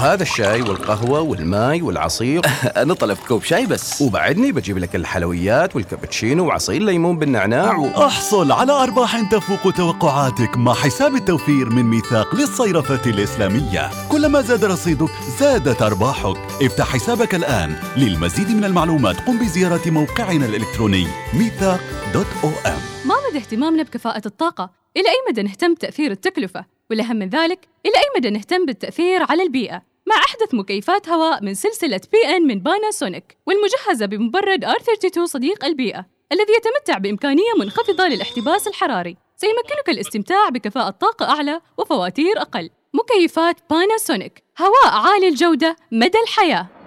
وهذا 0.03 0.23
الشاي 0.23 0.63
والقهوة 0.63 1.21
والماي 1.21 1.83
والعصير. 1.83 2.43
أنا 2.83 2.95
طلبت 2.95 3.21
كوب 3.29 3.43
شاي 3.43 3.67
بس. 3.67 4.03
وبعدني 4.03 4.53
بجيب 4.53 4.79
لك 4.79 4.97
الحلويات 4.97 5.77
والكابتشينو 5.77 6.47
وعصير 6.47 6.83
ليمون 6.83 7.19
بالنعناع 7.19 7.77
و... 7.77 7.87
أحصل 7.87 8.53
على 8.53 8.73
أرباح 8.73 9.31
تفوق 9.31 9.73
توقعاتك 9.73 10.57
مع 10.57 10.75
حساب 10.75 11.15
التوفير 11.15 11.71
من 11.71 11.83
ميثاق 11.83 12.35
للصيرفة 12.35 13.11
الإسلامية. 13.11 13.91
كلما 14.11 14.41
زاد 14.41 14.65
رصيدك 14.65 15.11
زادت 15.39 15.83
أرباحك. 15.83 16.37
افتح 16.63 16.87
حسابك 16.87 17.35
الآن. 17.35 17.77
للمزيد 17.97 18.51
من 18.51 18.65
المعلومات 18.65 19.21
قم 19.21 19.39
بزيارة 19.39 19.91
موقعنا 19.91 20.47
الإلكتروني 20.47 21.07
ميثاق 21.35 21.81
dot 22.15 22.27
om. 22.45 23.09
ما 23.09 23.15
مدى 23.31 23.39
اهتمامنا 23.39 23.83
بكفاءة 23.83 24.23
الطاقة؟ 24.27 24.71
إلى 24.97 25.09
أي 25.09 25.33
مدى 25.33 25.43
نهتم 25.43 25.75
بتأثير 25.75 26.11
التكلفة؟ 26.11 26.65
والأهم 26.91 27.17
من 27.17 27.29
ذلك 27.29 27.59
إلى 27.87 27.95
أي 27.97 28.21
مدى 28.21 28.31
نهتم 28.31 28.67
بالتأثير 28.67 29.23
على 29.31 29.43
البيئة؟ 29.43 29.92
مع 30.07 30.17
أحدث 30.17 30.55
مكيفات 30.55 31.09
هواء 31.09 31.43
من 31.43 31.55
سلسلة 31.55 32.01
بي 32.13 32.37
إن 32.37 32.43
من 32.43 32.59
باناسونيك 32.59 33.37
والمجهزة 33.47 34.07
بمبرد 34.07 34.65
R32 34.65 35.25
صديق 35.25 35.65
البيئة 35.65 36.07
الذي 36.33 36.53
يتمتع 36.53 36.99
بإمكانية 36.99 37.53
منخفضة 37.61 38.09
للاحتباس 38.09 38.69
الحراري. 38.69 39.17
سيمكنك 39.37 39.89
الاستمتاع 39.89 40.49
بكفاءة 40.49 40.91
طاقة 40.91 41.29
أعلى 41.29 41.61
وفواتير 41.79 42.41
أقل. 42.41 42.71
مكيفات 42.95 43.57
باناسونيك 43.71 44.45
هواء 44.61 45.07
عالي 45.07 45.29
الجودة 45.29 45.77
مدى 45.93 46.19
الحياة. 46.23 46.82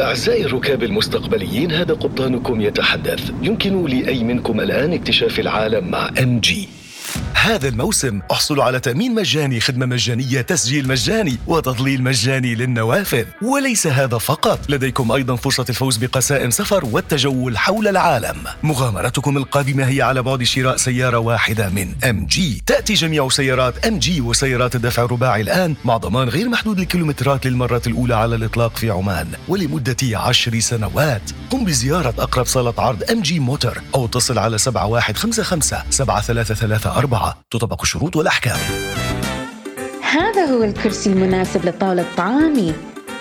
أعزائي 0.00 0.44
الركاب 0.44 0.82
المستقبليين 0.82 1.72
هذا 1.72 1.94
قبطانكم 1.94 2.60
يتحدث. 2.60 3.32
يمكن 3.42 3.84
لأي 3.84 4.24
منكم 4.24 4.60
الآن 4.60 4.92
اكتشاف 4.92 5.40
العالم 5.40 5.90
مع 5.90 6.10
MG 6.22 6.68
هذا 7.34 7.68
الموسم 7.68 8.20
احصلوا 8.32 8.64
على 8.64 8.80
تأمين 8.80 9.14
مجاني 9.14 9.60
خدمة 9.60 9.86
مجانية 9.86 10.40
تسجيل 10.40 10.88
مجاني 10.88 11.38
وتظليل 11.46 12.02
مجاني 12.02 12.54
للنوافذ. 12.54 13.24
وليس 13.42 13.86
هذا 13.86 14.18
فقط 14.18 14.58
لديكم 14.68 15.12
أيضا 15.12 15.36
فرصة 15.36 15.64
الفوز 15.68 15.96
بقسائم 15.96 16.50
سفر 16.50 16.84
والتجول 16.84 17.58
حول 17.58 17.88
العالم. 17.88 18.36
مغامرتكم 18.62 19.36
القادمة 19.36 19.84
هي 19.84 20.02
على 20.02 20.22
بعد 20.22 20.42
شراء 20.42 20.76
سيارة 20.76 21.18
واحدة 21.18 21.68
من 21.68 21.94
MG 22.04 22.62
تأتي 22.66 22.94
جميع 22.94 23.28
سيارات 23.28 23.86
MG 23.86 24.20
وسيارات 24.20 24.76
الدفع 24.76 25.04
الرباعي 25.04 25.40
الآن 25.40 25.74
مع 25.84 25.96
ضمان 25.96 26.28
غير 26.28 26.48
محدود 26.48 26.78
الكيلومترات 26.78 27.46
للمرة 27.46 27.82
الأولى 27.86 28.14
على 28.14 28.36
الإطلاق 28.36 28.76
في 28.76 28.90
عمان. 28.90 29.28
ولمدة 29.48 30.18
عشر 30.18 30.60
سنوات 30.60 31.22
قم 31.50 31.64
بزيارة 31.64 32.14
أقرب 32.18 32.46
صالة 32.46 32.74
عرض 32.78 33.10
MG 33.10 33.38
Motor 33.40 33.78
أو 33.94 34.04
اتصل 34.04 34.38
على 34.38 34.58
7155 34.58 35.76
7334 37.26 37.34
تطبق 37.50 37.82
الشروط 37.82 38.16
والأحكام. 38.16 38.58
هذا 40.12 40.44
هو 40.44 40.64
الكرسي 40.64 41.10
المناسب 41.10 41.66
لطاولة 41.66 42.04
طعامي. 42.16 42.72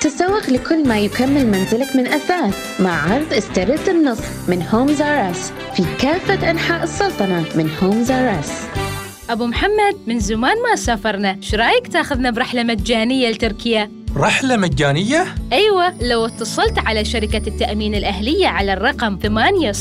تسوق 0.02 0.50
لكل 0.50 0.88
ما 0.88 1.00
يكمل 1.00 1.48
منزلك 1.48 1.96
من 1.96 2.08
أثاث 2.08 2.82
مع 2.82 3.14
عرض 3.14 3.34
استرد 3.34 3.90
النص 3.90 4.20
من 4.48 4.68
Homes 4.74 5.02
R 5.02 5.32
Us 5.32 5.52
في 5.76 5.84
كافة 6.02 6.52
أنحاء 6.52 6.84
السلطنة 6.84 7.46
من 7.56 7.70
Homes 7.82 8.12
R 8.12 8.40
Us 8.40 8.52
أبو 9.30 9.46
محمد 9.46 9.98
من 10.08 10.20
زمان 10.20 10.56
ما 10.70 10.76
سافرنا. 10.76 11.38
شو 11.42 11.58
رأيك 11.58 11.88
تاخذنا 11.88 12.32
برحلة 12.32 12.64
مجانية 12.64 13.30
لتركيا؟ 13.30 13.92
رحلة 14.18 14.58
مجانية؟ 14.58 15.26
أيوة 15.54 15.94
لو 16.02 16.26
اتصلت 16.26 16.80
على 16.80 17.06
شركة 17.06 17.42
التأمين 17.48 17.96
الأهلية 17.96 18.48
على 18.48 18.74
الرقم 18.74 19.20
800 19.24 19.72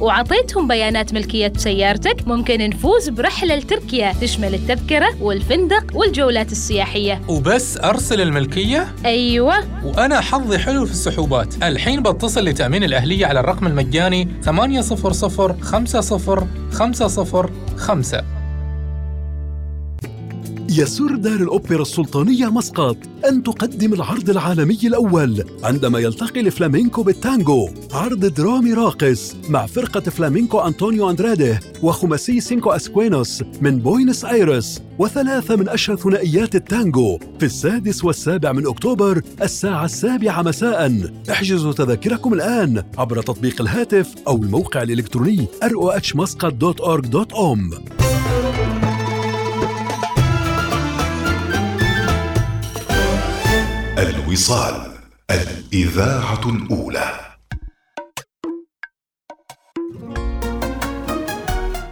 وعطيتهم 0.00 0.68
بيانات 0.68 1.14
ملكية 1.14 1.52
سيارتك 1.56 2.28
ممكن 2.28 2.70
نفوز 2.70 3.08
برحلة 3.08 3.54
لتركيا 3.54 4.12
تشمل 4.20 4.54
التذكرة 4.54 5.22
والفندق 5.22 5.84
والجولات 5.94 6.52
السياحية 6.52 7.20
وبس 7.28 7.78
أرسل 7.78 8.20
الملكية؟ 8.20 8.88
أيوة 9.04 9.84
وأنا 9.84 10.20
حظي 10.20 10.58
حلو 10.58 10.86
في 10.86 10.92
السحوبات 10.92 11.54
الحين 11.62 12.02
بتصل 12.02 12.44
لتأمين 12.44 12.84
الأهلية 12.84 13.26
على 13.26 13.40
الرقم 13.40 13.66
المجاني 13.66 14.28
800 14.42 14.80
50 14.82 16.48
505 16.72 18.39
يسر 20.72 21.16
دار 21.16 21.40
الأوبرا 21.40 21.82
السلطانية 21.82 22.46
مسقط 22.46 22.96
أن 23.28 23.42
تقدم 23.42 23.92
العرض 23.92 24.30
العالمي 24.30 24.78
الأول 24.84 25.44
عندما 25.62 25.98
يلتقي 25.98 26.40
الفلامينكو 26.40 27.02
بالتانجو. 27.02 27.68
عرض 27.92 28.26
درامي 28.26 28.72
راقص 28.72 29.36
مع 29.48 29.66
فرقة 29.66 30.00
فلامينكو 30.00 30.58
أنطونيو 30.58 31.10
أندراده 31.10 31.60
وخماسي 31.82 32.40
سينكو 32.40 32.70
أسكوينوس 32.70 33.42
من 33.60 33.78
بوينس 33.78 34.24
آيرس 34.24 34.82
وثلاثة 34.98 35.56
من 35.56 35.68
أشهر 35.68 35.96
ثنائيات 35.96 36.54
التانجو 36.54 37.18
في 37.38 37.46
السادس 37.46 38.04
والسابع 38.04 38.52
من 38.52 38.66
أكتوبر 38.66 39.22
الساعة 39.42 39.84
السابعة 39.84 40.42
مساء. 40.42 41.10
احجزوا 41.30 41.72
تذاكركم 41.72 42.32
الآن 42.32 42.82
عبر 42.98 43.22
تطبيق 43.22 43.60
الهاتف 43.60 44.14
أو 44.28 44.42
الموقع 44.42 44.82
الإلكتروني 44.82 45.46
rohmuscat.org.om 45.64 48.09
الوصال 54.10 54.74
الإذاعة 55.30 56.40
الأولى. 56.46 57.10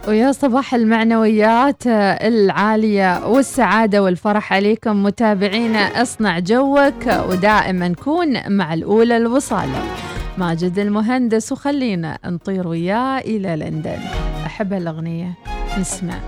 ويا 0.07 0.31
صباح 0.31 0.73
المعنويات 0.73 1.87
العالية 1.87 3.27
والسعادة 3.27 4.03
والفرح 4.03 4.53
عليكم 4.53 5.03
متابعينا 5.03 5.79
أصنع 5.79 6.39
جوك 6.39 7.05
ودائما 7.07 7.93
كون 7.93 8.51
مع 8.57 8.73
الأولى 8.73 9.17
الوصال. 9.17 9.69
ماجد 10.37 10.79
المهندس 10.79 11.51
وخلينا 11.51 12.19
نطير 12.25 12.67
وياه 12.67 13.19
إلى 13.19 13.55
لندن. 13.55 13.99
أحب 14.45 14.73
الأغنية 14.73 15.33
نسمع. 15.79 16.19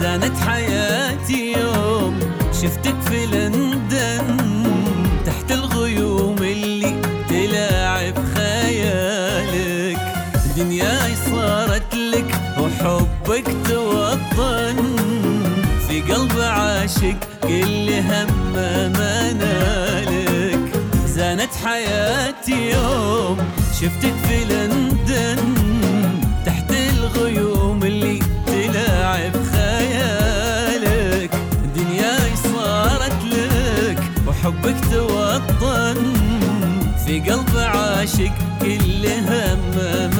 زانت 0.00 0.36
حياتي 0.38 1.52
يوم 1.52 2.21
شفتك 2.62 3.00
في 3.08 3.26
لندن 3.26 4.36
تحت 5.26 5.52
الغيوم 5.52 6.36
اللي 6.38 6.94
تلاعب 7.28 8.14
خيالك. 8.34 9.98
دنياي 10.56 11.14
صارت 11.30 11.94
لك 11.94 12.40
وحبك 12.58 13.56
توطن. 13.68 14.76
في 15.88 16.00
قلب 16.12 16.40
عاشق 16.40 17.16
كل 17.42 17.90
هم 17.90 18.52
منالك 18.92 20.72
زانت 21.06 21.50
حياتي 21.64 22.70
يوم 22.70 23.38
شفتك 23.80 24.14
في 24.28 24.44
لندن 24.44 25.54
تحت 26.46 26.70
الغيوم 26.70 27.51
في 37.12 37.20
قلب 37.20 37.56
عاشق 37.56 38.32
كل 38.60 39.06
هم 39.06 40.11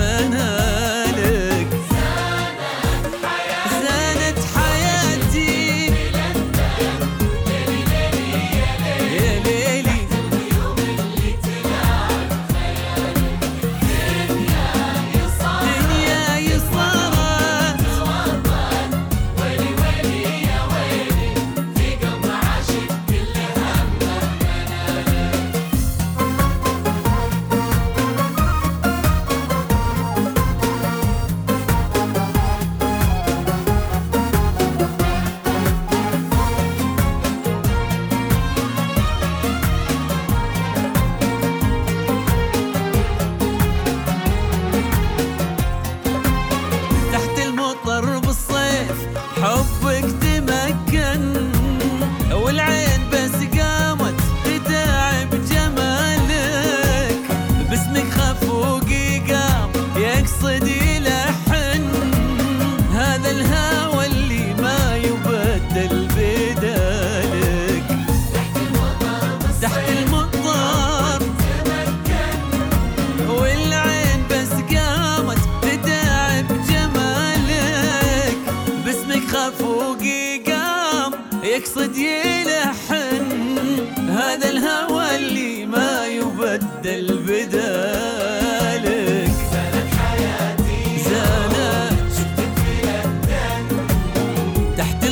تحت 94.76 95.11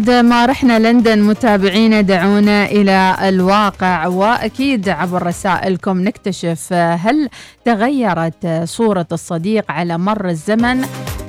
وبعد 0.00 0.24
ما 0.24 0.46
رحنا 0.46 0.78
لندن 0.78 1.22
متابعينا 1.22 2.00
دعونا 2.00 2.64
إلى 2.64 3.16
الواقع 3.22 4.06
وأكيد 4.06 4.88
عبر 4.88 5.26
رسائلكم 5.26 6.00
نكتشف 6.00 6.72
هل 6.72 7.28
تغيرت 7.64 8.62
صورة 8.64 9.06
الصديق 9.12 9.70
على 9.70 9.98
مر 9.98 10.28
الزمن 10.28 10.84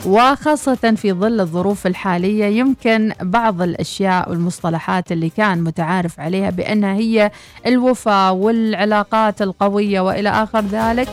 وخاصة 0.06 0.94
في 0.96 1.14
ظل 1.14 1.42
الظروف 1.42 1.88
الحالية. 1.88 2.46
يمكن 2.46 3.14
بعض 3.22 3.62
الأشياء 3.62 4.30
والمصطلحات 4.30 5.12
اللي 5.12 5.30
كان 5.30 5.64
متعارف 5.64 6.20
عليها 6.20 6.50
بأنها 6.50 6.94
هي 6.94 7.32
الوفاء 7.66 8.34
والعلاقات 8.34 9.42
القوية 9.42 10.02
وإلى 10.02 10.30
آخر 10.30 10.62
ذلك 10.62 11.08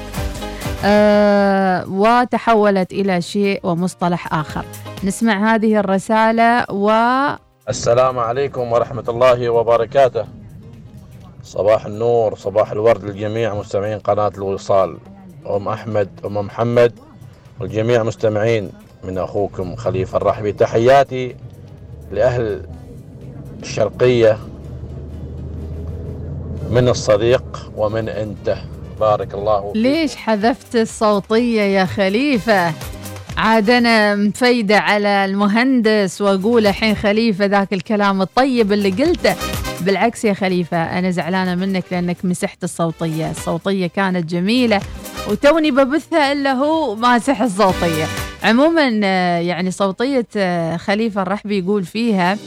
آه 0.85 1.85
وتحولت 1.89 2.93
إلى 2.93 3.23
شيء 3.23 3.61
ومصطلح 3.63 4.35
آخر. 4.35 4.65
نسمع 5.05 5.55
هذه 5.55 5.77
الرسالة 5.81 6.65
و 6.71 6.91
السلام 7.69 8.19
عليكم 8.19 8.73
ورحمة 8.73 9.05
الله 9.09 9.49
وبركاته. 9.49 10.25
صباح 11.45 11.87
النور 11.87 12.35
صباح 12.35 12.73
الورد 12.73 13.05
للجميع 13.05 13.55
مستمعين 13.55 13.99
قناة 13.99 14.33
الوصال. 14.39 14.97
أم 15.47 15.69
أحمد 15.69 16.09
أم 16.25 16.35
محمد 16.35 16.93
والجميع 17.61 18.03
مستمعين. 18.03 18.71
من 19.05 19.19
أخوكم 19.19 19.77
خليفة 19.77 20.17
الرحبي. 20.17 20.53
تحياتي 20.53 21.37
لأهل 22.13 22.67
الشرقية. 23.63 24.39
من 26.71 26.89
الصديق 26.89 27.71
ومن 27.77 28.09
أنت. 28.09 28.57
بارك 29.01 29.35
الله 29.35 29.73
فيك. 29.73 29.77
ليش 29.77 30.17
حذفت 30.17 30.77
الصوتية 30.77 31.63
يا 31.63 31.85
خليفة؟ 31.85 32.73
عاد 33.39 33.71
أنا 33.71 34.15
مفيدة 34.15 34.79
على 34.79 35.25
المهندس 35.25 36.21
وأقول 36.21 36.67
الحين 36.67 36.95
خليفة 36.95 37.45
ذاك 37.45 37.73
الكلام 37.73 38.23
الطيب 38.23 38.73
اللي 38.73 38.91
قلته. 38.91 39.35
بالعكس 39.81 40.25
يا 40.25 40.33
خليفة 40.33 40.99
أنا 40.99 41.11
زعلانة 41.11 41.55
منك 41.55 41.85
لأنك 41.91 42.17
مسحت 42.25 42.65
الصوتية. 42.65 43.31
الصوتية 43.31 43.87
كانت 43.87 44.31
جميلة 44.31 44.81
وتوني 45.31 45.71
ببثها 45.71 46.33
إلا 46.33 46.53
هو 46.53 46.95
ماسح 46.95 47.43
الصوتية. 47.43 48.05
عموما 48.45 48.89
يعني 49.41 49.71
صوتية 49.71 50.27
آه، 50.37 50.77
خليفة 50.77 51.23
الرحبي 51.23 51.59
يقول 51.59 51.85
فيها 51.85 52.39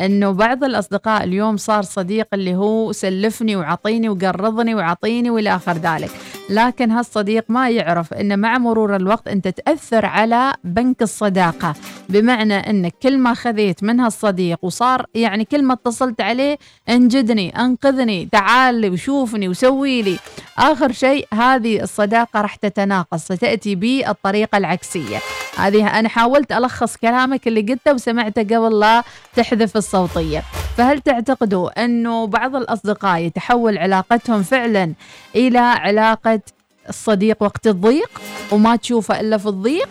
إنه 0.00 0.30
بعض 0.30 0.64
الأصدقاء 0.64 1.24
اليوم 1.24 1.56
صار 1.56 1.82
صديق 1.82 2.26
اللي 2.34 2.54
هو 2.54 2.92
سلفني 2.92 3.56
وعطيني 3.56 4.08
وقرضني 4.08 4.74
وعطيني 4.74 5.30
والى 5.30 5.56
آخر 5.56 5.72
ذلك. 5.72 6.10
لكن 6.50 6.90
هالصديق 6.90 7.44
ما 7.48 7.70
يعرف 7.70 8.14
أن 8.14 8.38
مع 8.38 8.58
مرور 8.58 8.96
الوقت 8.96 9.28
أنت 9.28 9.48
تأثر 9.48 10.06
على 10.06 10.52
بنك 10.64 11.02
الصداقة. 11.02 11.74
بمعنى 12.08 12.54
أنك 12.54 12.94
كل 13.02 13.18
ما 13.18 13.34
خذيت 13.34 13.82
من 13.82 14.00
هالصديق 14.00 14.58
وصار 14.62 15.06
يعني 15.14 15.44
كل 15.44 15.62
ما 15.62 15.74
اتصلت 15.74 16.20
عليه 16.20 16.58
أنجدني 16.88 17.60
أنقذني 17.60 18.28
تعال 18.32 18.90
وشوفني 18.92 19.48
وسوي 19.48 20.02
لي. 20.02 20.18
آخر 20.58 20.92
شيء 20.92 21.26
هذه 21.34 21.82
الصداقة 21.82 22.40
راح 22.40 22.54
تتناقص 22.54 23.24
ستأتي 23.24 23.74
بالطريقة 23.74 24.58
العكسية. 24.58 25.18
هذه 25.58 25.98
أنا 25.98 26.08
حاولت 26.08 26.52
ألخص 26.52 26.96
كلامك 26.96 27.48
اللي 27.48 27.60
قلته 27.60 27.94
وسمعته 27.94 28.42
قبل 28.42 28.80
لا 28.80 29.02
تحذف 29.36 29.76
الصوتية. 29.76 30.42
فهل 30.76 31.00
تعتقدوا 31.00 31.84
أنه 31.84 32.26
بعض 32.26 32.56
الأصدقاء 32.56 33.20
يتحول 33.20 33.78
علاقتهم 33.78 34.42
فعلا 34.42 34.94
إلى 35.36 35.58
علاقة 35.58 36.39
الصديق 36.88 37.42
وقت 37.42 37.66
الضيق 37.66 38.20
وما 38.52 38.76
تشوفه 38.76 39.20
إلا 39.20 39.38
في 39.38 39.46
الضيق. 39.46 39.88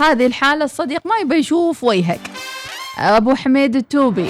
هذه 0.00 0.26
الحالة 0.26 0.64
الصديق 0.64 1.06
ما 1.06 1.12
يبي 1.22 1.34
يشوف 1.36 1.84
وجهك. 1.84 2.20
أبو 2.98 3.34
حميد 3.34 3.76
التوبي. 3.76 4.28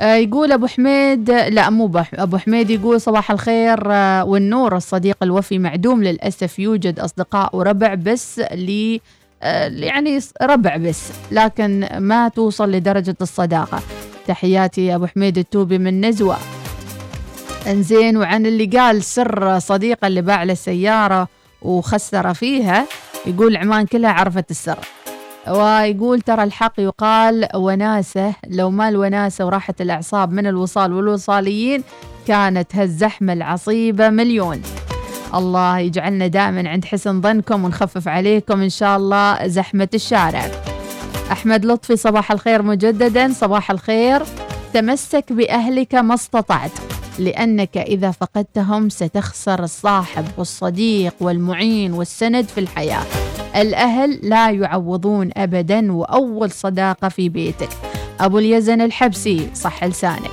آه، 0.00 0.14
يقول 0.14 0.52
أبو 0.52 0.66
حميد 0.66 1.30
لا 1.30 1.70
مو 1.70 1.90
أبو 2.14 2.36
حميد. 2.38 2.70
يقول 2.70 3.00
صباح 3.00 3.30
الخير 3.30 3.92
آه، 3.92 4.24
والنور. 4.24 4.76
الصديق 4.76 5.16
الوفي 5.22 5.58
معدوم 5.58 6.02
للأسف 6.02 6.58
يوجد 6.58 7.00
أصدقاء 7.00 7.56
وربع 7.56 7.94
بس 7.94 8.38
لي 8.52 9.00
آه، 9.42 9.68
يعني 9.68 10.18
ربع 10.42 10.76
بس 10.76 11.02
لكن 11.32 11.88
ما 11.98 12.28
توصل 12.28 12.70
لدرجة 12.70 13.16
الصداقة. 13.20 13.80
تحياتي 14.26 14.94
أبو 14.94 15.06
حميد 15.06 15.38
التوبي 15.38 15.78
من 15.78 16.04
نزوة. 16.04 16.36
انزين 17.66 18.16
وعن 18.16 18.46
اللي 18.46 18.66
قال 18.66 19.02
سر 19.02 19.58
صديقه 19.58 20.06
اللي 20.06 20.22
باع 20.22 20.42
له 20.42 20.52
السياره 20.52 21.28
وخسر 21.62 22.34
فيها 22.34 22.86
يقول 23.26 23.56
عمان 23.56 23.86
كلها 23.86 24.10
عرفت 24.10 24.50
السر. 24.50 24.78
ويقول 25.48 26.20
ترى 26.20 26.42
الحق 26.42 26.72
يقال 26.78 27.48
وناسة 27.54 28.34
لو 28.48 28.70
ما 28.70 28.88
الوناسة 28.88 29.46
وراحة 29.46 29.74
الأعصاب 29.80 30.32
من 30.32 30.46
الوصال 30.46 30.92
والوصاليين 30.92 31.82
كانت 32.26 32.76
هالزحمة 32.76 33.32
العصيبة 33.32 34.10
مليون. 34.10 34.62
الله 35.34 35.78
يجعلنا 35.78 36.26
دائما 36.26 36.68
عند 36.68 36.84
حسن 36.84 37.20
ظنكم 37.20 37.64
ونخفف 37.64 38.08
عليكم 38.08 38.62
إن 38.62 38.70
شاء 38.70 38.96
الله 38.96 39.46
زحمة 39.46 39.88
الشارع. 39.94 40.50
أحمد 41.32 41.64
لطفي 41.64 41.96
صباح 41.96 42.32
الخير 42.32 42.62
مجددا 42.62 43.32
صباح 43.32 43.70
الخير. 43.70 44.22
تمسك 44.74 45.32
بأهلك 45.32 45.94
ما 45.94 46.14
استطعت. 46.14 46.95
لأنك 47.18 47.76
إذا 47.76 48.10
فقدتهم 48.10 48.88
ستخسر 48.88 49.64
الصاحب 49.64 50.24
والصديق 50.38 51.14
والمعين 51.20 51.92
والسند 51.92 52.48
في 52.48 52.60
الحياة. 52.60 53.04
الأهل 53.56 54.20
لا 54.22 54.50
يعوضون 54.50 55.30
أبدا 55.36 55.92
وأول 55.92 56.50
صداقة 56.50 57.08
في 57.08 57.28
بيتك. 57.28 57.68
أبو 58.20 58.38
اليزن 58.38 58.80
الحبسي 58.80 59.50
صح 59.54 59.84
لسانك. 59.84 60.30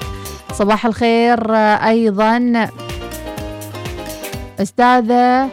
صباح 0.53 0.85
الخير 0.85 1.55
أيضا. 1.55 2.69
أستاذة 4.59 5.49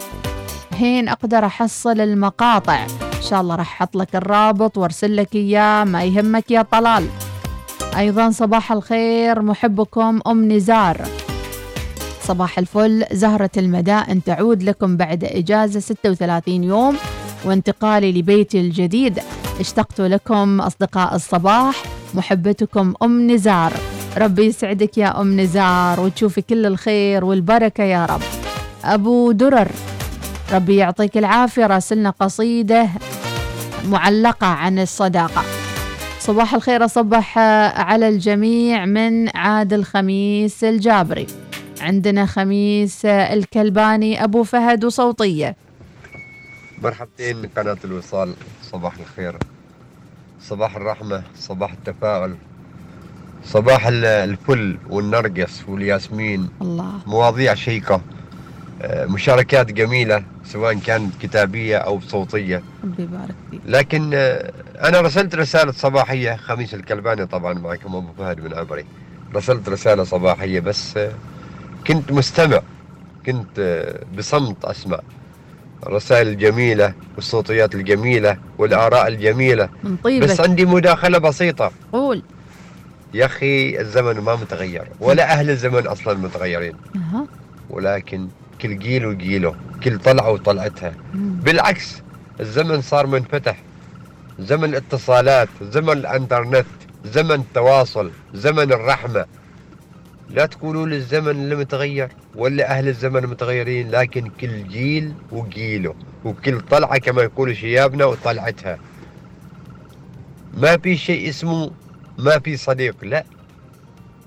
هين 0.72 1.08
أقدر 1.08 1.46
أحصل 1.46 2.00
المقاطع؟ 2.00 2.84
إن 2.84 3.22
شاء 3.30 3.40
الله 3.40 3.54
راح 3.54 3.82
أحط 3.82 3.96
لك 3.96 4.16
الرابط 4.16 4.78
وأرسل 4.78 5.16
لك 5.16 5.34
إياه 5.34 5.84
ما 5.84 6.04
يهمك 6.04 6.50
يا 6.50 6.62
طلال. 6.62 7.06
أيضا 7.96 8.30
صباح 8.30 8.72
الخير 8.72 9.42
محبكم 9.42 10.20
أم 10.26 10.52
نزار. 10.52 11.00
صباح 12.22 12.58
الفل 12.58 13.04
زهرة 13.12 13.50
المدائن 13.56 14.24
تعود 14.24 14.62
لكم 14.62 14.96
بعد 14.96 15.24
إجازة 15.24 15.80
36 15.80 16.64
يوم 16.64 16.96
وانتقالي 17.44 18.12
لبيتي 18.12 18.60
الجديد. 18.60 19.18
اشتقت 19.60 20.00
لكم 20.00 20.60
أصدقاء 20.60 21.14
الصباح 21.14 21.82
محبتكم 22.14 22.94
أم 23.02 23.30
نزار. 23.30 23.72
ربي 24.18 24.44
يسعدك 24.46 24.98
يا 24.98 25.20
أم 25.20 25.40
نزار 25.40 26.00
وتشوفي 26.00 26.42
كل 26.42 26.66
الخير 26.66 27.24
والبركة 27.24 27.84
يا 27.84 28.06
رب. 28.06 28.22
أبو 28.84 29.32
درر 29.32 29.68
ربي 30.52 30.76
يعطيك 30.76 31.18
العافية 31.18 31.66
راسلنا 31.66 32.10
قصيدة 32.10 32.88
معلقة 33.84 34.46
عن 34.46 34.78
الصداقة. 34.78 35.59
صباح 36.20 36.54
الخير 36.54 36.84
أصبح 36.84 37.38
على 37.78 38.08
الجميع 38.08 38.84
من 38.86 39.36
عادل 39.36 39.84
خميس 39.84 40.64
الجابري. 40.64 41.26
عندنا 41.80 42.26
خميس 42.26 43.04
الكلباني 43.04 44.24
أبو 44.24 44.42
فهد 44.42 44.84
وصوتية. 44.84 45.56
مرحبتين 46.82 47.46
قناة 47.56 47.76
الوصال. 47.84 48.34
صباح 48.62 48.92
الخير. 48.98 49.36
صباح 50.42 50.76
الرحمة. 50.76 51.22
صباح 51.38 51.72
التفاؤل. 51.72 52.36
صباح 53.44 53.86
ال- 53.86 54.04
الفل 54.04 54.78
والنرجس 54.90 55.62
والياسمين. 55.68 56.48
الله. 56.62 56.92
مواضيع 57.06 57.54
شيقة. 57.54 58.00
آه، 58.82 59.06
مشاركات 59.06 59.72
جميلة. 59.72 60.24
سواء 60.52 60.74
كانت 60.74 61.12
كتابية 61.22 61.76
أو 61.76 62.00
صوتية. 62.00 62.62
ربي 62.84 63.02
يبارك 63.02 63.34
فيك. 63.50 63.60
لكن 63.66 64.10
آه، 64.14 64.52
أنا 64.88 65.00
رسلت 65.00 65.34
رسالة 65.34 65.72
صباحية 65.72 66.36
خميس 66.36 66.74
الكلباني 66.74 67.26
طبعا 67.26 67.54
معكم 67.54 67.96
أبو 67.96 68.12
فهد 68.18 68.40
من 68.40 68.54
عبري. 68.54 68.84
رسلت 69.34 69.68
رسالة 69.68 70.04
صباحية 70.04 70.60
بس 70.60 70.96
آه، 70.96 71.12
كنت 71.86 72.12
مستمع 72.12 72.60
كنت 73.26 73.58
آه، 73.58 74.04
بصمت 74.18 74.64
أسمع. 74.64 74.98
الرسائل 75.86 76.28
الجميلة 76.28 76.94
والصوتيات 77.16 77.74
الجميلة 77.74 78.36
والآراء 78.58 79.08
الجميلة. 79.08 79.68
من 79.84 79.96
طيبك. 79.96 80.28
بس 80.28 80.40
عندي 80.40 80.64
مداخلة 80.66 81.18
بسيطة. 81.18 81.70
قول. 81.92 82.22
يا 83.14 83.24
أخي 83.26 83.80
الزمن 83.80 84.20
ما 84.20 84.36
متغير 84.36 84.88
ولا 85.00 85.32
أهل 85.32 85.50
الزمن 85.50 85.86
أصلا 85.86 86.18
متغيرين. 86.18 86.74
ولكن 87.70 88.28
كل 88.62 88.78
جيل 88.78 89.06
وجيله 89.06 89.54
كل 89.82 89.98
طلعة 89.98 90.30
وطلعتها. 90.30 90.94
بالعكس 91.14 92.02
الزمن 92.40 92.82
صار 92.82 93.06
منفتح. 93.06 93.56
زمن 94.38 94.64
الاتصالات 94.64 95.48
زمن 95.62 95.92
الانترنت 95.92 96.66
زمن 97.04 97.32
التواصل 97.32 98.10
زمن 98.34 98.72
الرحمة. 98.72 99.26
لا 100.30 100.46
تقولوا 100.46 100.86
لي 100.86 100.96
الزمن 100.96 101.30
اللي 101.30 101.56
متغير 101.56 102.08
ولا 102.34 102.70
أهل 102.70 102.88
الزمن 102.88 103.26
متغيرين 103.26 103.90
لكن 103.90 104.30
كل 104.40 104.68
جيل 104.68 105.14
وجيله 105.32 105.94
وكل 106.24 106.60
طلعة 106.60 106.98
كما 106.98 107.22
يقولوا 107.22 107.54
شيابنا 107.54 108.04
وطلعتها. 108.04 108.78
ما 110.54 110.76
في 110.76 110.96
شيء 110.96 111.28
اسمه 111.28 111.70
ما 112.18 112.38
في 112.38 112.56
صديق 112.56 112.96
لا. 113.02 113.24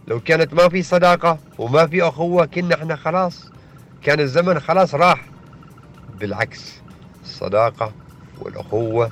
لو 0.07 0.19
كانت 0.19 0.53
ما 0.53 0.69
في 0.69 0.83
صداقة 0.83 1.37
وما 1.57 1.87
في 1.87 2.01
أخوة 2.01 2.45
كنا 2.45 2.75
إحنا 2.75 2.95
خلاص. 2.95 3.52
كان 4.03 4.19
الزمن 4.19 4.59
خلاص 4.59 4.95
راح. 4.95 5.25
بالعكس 6.19 6.73
الصداقة 7.23 7.91
والأخوة. 8.41 9.11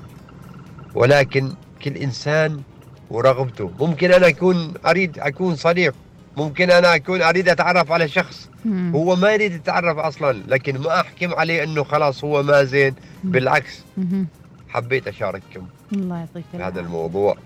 ولكن 0.96 1.54
كل 1.84 1.92
إنسان 1.98 2.62
ورغبته. 3.10 3.72
ممكن 3.80 4.12
أنا 4.12 4.28
أكون 4.28 4.74
أريد 4.86 5.20
أكون 5.20 5.56
صديق. 5.56 5.94
ممكن 6.38 6.72
أنا 6.72 6.96
أكون 6.96 7.22
أريد 7.22 7.50
أتعرف 7.50 7.92
على 7.92 8.08
شخص. 8.08 8.50
مم. 8.66 8.92
هو 8.96 9.16
ما 9.16 9.32
يريد 9.34 9.52
يتعرف 9.52 9.98
أصلا 9.98 10.44
لكن 10.48 10.78
ما 10.78 11.00
أحكم 11.02 11.34
عليه 11.34 11.64
أنه 11.64 11.84
خلاص 11.84 12.24
هو 12.24 12.44
ما 12.44 12.64
زين. 12.64 12.96
بالعكس. 13.24 13.84
مهم. 13.98 14.28
حبيت 14.70 15.08
أشارككم 15.08 15.68
الله 15.94 16.18
يعطيك 16.18 16.44
في 16.52 16.58
هذا 16.58 16.64
العافية. 16.64 16.80
الموضوع. 16.82 17.38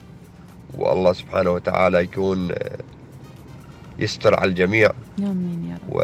والله 0.73 1.13
سبحانه 1.13 1.51
وتعالى 1.51 2.03
يكون 2.03 2.51
يستر 3.99 4.39
على 4.39 4.49
الجميع. 4.49 4.91
آمين 5.19 5.65
يا 5.69 5.75
رب. 5.75 5.95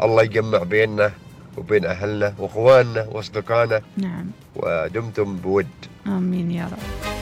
والله 0.00 0.22
يجمع 0.22 0.58
بيننا 0.58 1.10
وبين 1.58 1.84
أهلنا 1.84 2.34
وإخواننا 2.38 3.06
وأصدقائنا. 3.12 3.80
نعم. 3.96 4.26
ودمتم 4.56 5.36
بود. 5.36 5.66
آمين 6.06 6.50
يا 6.50 6.64
رب. 6.64 7.12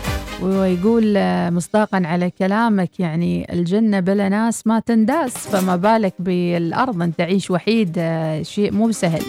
ويقول 0.42 1.16
آه، 1.16 1.50
مصداقا 1.50 2.02
على 2.04 2.30
كلامك 2.30 3.00
يعني 3.00 3.52
الجنة 3.52 4.00
بلا 4.00 4.28
ناس 4.28 4.66
ما 4.66 4.80
تنداس 4.80 5.32
فما 5.32 5.76
بالك 5.76 6.14
بالأرض؟ 6.18 7.02
أن 7.02 7.16
تعيش 7.16 7.50
وحيد 7.50 7.94
آه، 7.98 8.42
شيء 8.42 8.72
مو 8.72 8.92
سهل 8.92 9.22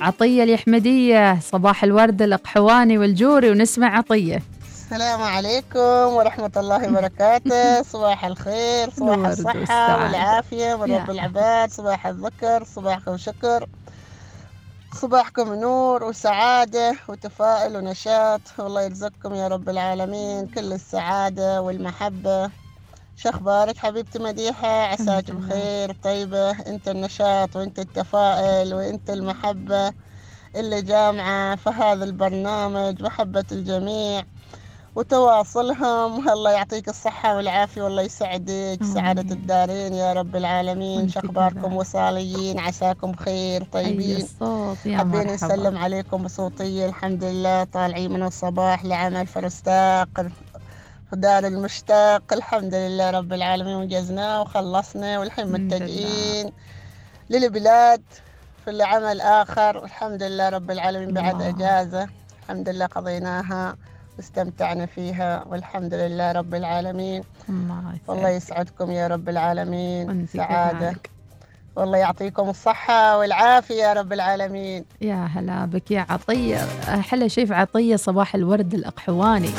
عطية 0.00 0.42
اليحمدية 0.42 1.40
صباح 1.40 1.84
الورد 1.84 2.22
الأقحواني 2.22 2.98
والجوري 2.98 3.50
ونسمع 3.50 3.96
عطية. 3.96 4.42
السلام 4.92 5.22
عليكم 5.22 6.12
ورحمة 6.16 6.52
الله 6.56 6.88
وبركاته. 6.88 7.82
صباح 7.92 8.24
الخير 8.24 8.90
صباح 8.90 9.26
الصحة. 9.26 10.04
والعافية 10.04 10.74
من 10.74 10.94
رب 10.94 11.10
العباد. 11.10 11.70
صباح 11.70 12.06
الذكر 12.06 12.64
صباحكم 12.64 13.16
شكر. 13.16 13.68
صباحكم 14.94 15.54
نور 15.54 16.04
وسعادة 16.04 16.96
وتفاؤل 17.08 17.76
ونشاط. 17.76 18.40
والله 18.58 18.82
يرزقكم 18.82 19.34
يا 19.34 19.48
رب 19.48 19.68
العالمين. 19.68 20.46
كل 20.46 20.72
السعادة 20.72 21.62
والمحبة. 21.62 22.50
شخبارك 23.16 23.76
حبيبتي 23.76 24.18
مديحة؟ 24.18 24.82
عساك 24.82 25.30
بخير 25.30 25.92
طيبة. 26.02 26.50
أنت 26.50 26.88
النشاط 26.88 27.56
وأنت 27.56 27.78
التفاؤل 27.78 28.74
وأنت 28.74 29.10
المحبة 29.10 29.92
اللي 30.56 30.82
جامعة 30.82 31.56
في 31.56 31.70
هذا 31.70 32.04
البرنامج 32.04 33.02
محبة 33.02 33.44
الجميع. 33.52 34.24
وتواصلهم. 34.94 36.28
الله 36.28 36.50
يعطيك 36.50 36.88
الصحة 36.88 37.36
والعافية 37.36 37.82
والله 37.82 38.02
يسعدك. 38.02 38.78
سعادة 38.94 39.34
الدارين 39.34 39.94
يا 39.94 40.12
رب 40.12 40.36
العالمين. 40.36 41.08
شخباركم 41.08 41.76
وصاليين. 41.76 42.58
عساكم 42.58 43.12
بخير 43.12 43.62
أي 43.62 43.66
طيبين. 43.72 44.28
حابين 44.96 45.26
نسلم 45.26 45.78
عليكم 45.78 46.22
بصوتية. 46.22 46.86
الحمد 46.86 47.24
لله. 47.24 47.64
طالعين 47.64 48.12
من 48.12 48.22
الصباح 48.22 48.84
لعمل 48.84 49.26
فرستاق 49.26 50.08
دار 51.12 51.46
المشتاق. 51.46 52.22
الحمد 52.32 52.74
لله 52.74 53.10
رب 53.10 53.32
العالمين. 53.32 53.76
وجزناه 53.76 54.40
وخلصنا 54.40 55.18
والحين. 55.18 55.52
متجهين 55.52 56.52
للبلاد 57.30 58.02
في 58.64 58.70
العمل 58.70 59.20
آخر 59.20 59.84
الحمد 59.84 60.22
لله 60.22 60.48
رب 60.48 60.70
العالمين 60.70 61.14
بعد 61.14 61.34
الله. 61.34 61.48
أجازة. 61.48 62.08
الحمد 62.42 62.68
لله 62.68 62.86
قضيناها. 62.86 63.76
واستمتعنا 64.16 64.86
فيها 64.86 65.44
والحمد 65.48 65.94
لله 65.94 66.32
رب 66.32 66.54
العالمين. 66.54 67.22
الله 67.48 67.94
والله 68.08 68.28
يسعدكم 68.28 68.90
يا 68.90 69.06
رب 69.06 69.28
العالمين. 69.28 70.26
سعادة. 70.26 70.78
كذلك. 70.78 71.10
والله 71.76 71.98
يعطيكم 71.98 72.48
الصحة 72.48 73.18
والعافية 73.18 73.74
يا 73.74 73.92
رب 73.92 74.12
العالمين. 74.12 74.84
يا 75.00 75.24
هلا 75.24 75.64
بك 75.64 75.90
يا 75.90 76.06
عطية. 76.10 76.58
أحلى 76.88 77.28
شيء 77.28 77.46
في 77.46 77.54
عطية 77.54 77.96
صباح 77.96 78.34
الورد 78.34 78.74
الأقحواني. 78.74 79.50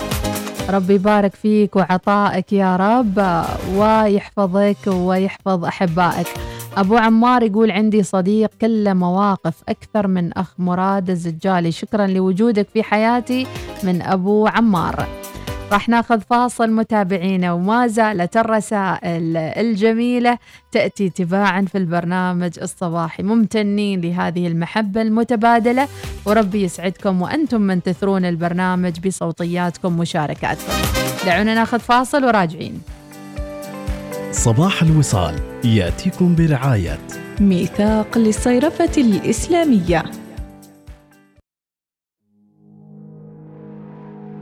ربي 0.70 0.93
يبارك 0.93 1.36
فيك 1.36 1.76
وعطائك 1.76 2.54
يا 2.54 2.76
رب 2.76 3.45
ويحفظك 3.76 4.88
ويحفظ 4.88 5.66
أحبائك. 5.66 6.28
أبو 6.78 6.97
عمار 6.97 7.43
يقول 7.43 7.71
عندي 7.71 8.03
صديق 8.03 8.49
كله 8.61 8.93
مواقف 8.93 9.53
أكثر 9.69 10.07
من 10.07 10.34
أخ 10.34 10.53
مراد 10.57 11.09
الزجالي. 11.09 11.71
شكرا 11.71 12.07
لوجودك 12.07 12.67
في 12.74 12.84
حياتي 12.84 13.47
من 13.84 14.01
أبو 14.01 14.47
عمار. 14.47 15.07
راح 15.71 15.89
ناخذ 15.89 16.21
فاصل 16.21 16.71
متابعينا 16.71 17.53
وما 17.53 17.88
زالت 17.88 18.38
الرسائل 18.38 19.38
الجميلة 19.38 20.38
تأتي 20.71 21.09
تباعا 21.09 21.61
في 21.61 21.78
البرنامج 21.78 22.59
الصباحي. 22.61 23.24
ممتنين 23.24 24.01
لهذه 24.01 24.47
المحبة 24.47 25.01
المتبادلة. 25.01 25.88
وربي 26.26 26.63
يسعدكم 26.63 27.21
وأنتم 27.21 27.61
من 27.61 27.84
تثرون 27.84 28.26
البرنامج 28.26 29.07
بصوتياتكم 29.07 29.93
ومشاركاتكم 29.93 30.74
دعونا 31.26 31.53
ناخذ 31.53 31.80
فاصل 31.80 32.26
وراجعين. 32.26 32.82
صباح 34.32 34.82
الوصال. 34.82 35.53
يأتيكم 35.64 36.36
برعاية 36.36 36.99
ميثاق 37.39 38.18
للصيرفة 38.18 38.91
الإسلامية. 38.97 40.03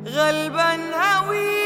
غلبان 0.08 0.80
هوي 0.94 1.61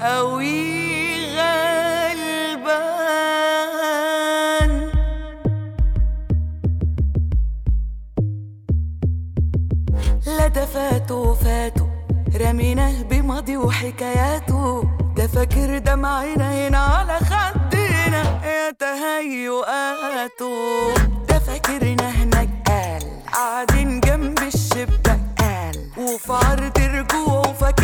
قوي 0.00 1.26
غلبان. 3.36 4.90
لا 10.26 10.48
ده 10.48 10.66
فاتوا 10.66 11.34
فاتوا 11.34 11.86
رميناه 12.40 13.02
بماضي 13.02 13.56
وحكاياته. 13.56 14.84
ده 15.16 15.26
فاكر 15.26 15.78
دمعنا 15.78 16.68
هنا 16.68 16.78
على 16.78 17.18
خدنا 17.18 18.22
يا 18.46 18.70
تهيؤاته 18.70 20.54
ده 21.28 21.38
فاكرنا 21.38 22.10
هناك 22.10 22.48
قال 22.66 23.02
قاعدين 23.32 24.00
جنب 24.00 24.38
الشباك 24.38 25.20
قال 25.38 25.76
وفي 25.98 26.32
عرض 26.32 26.78
رجوعه 26.78 27.52
فاكر 27.52 27.75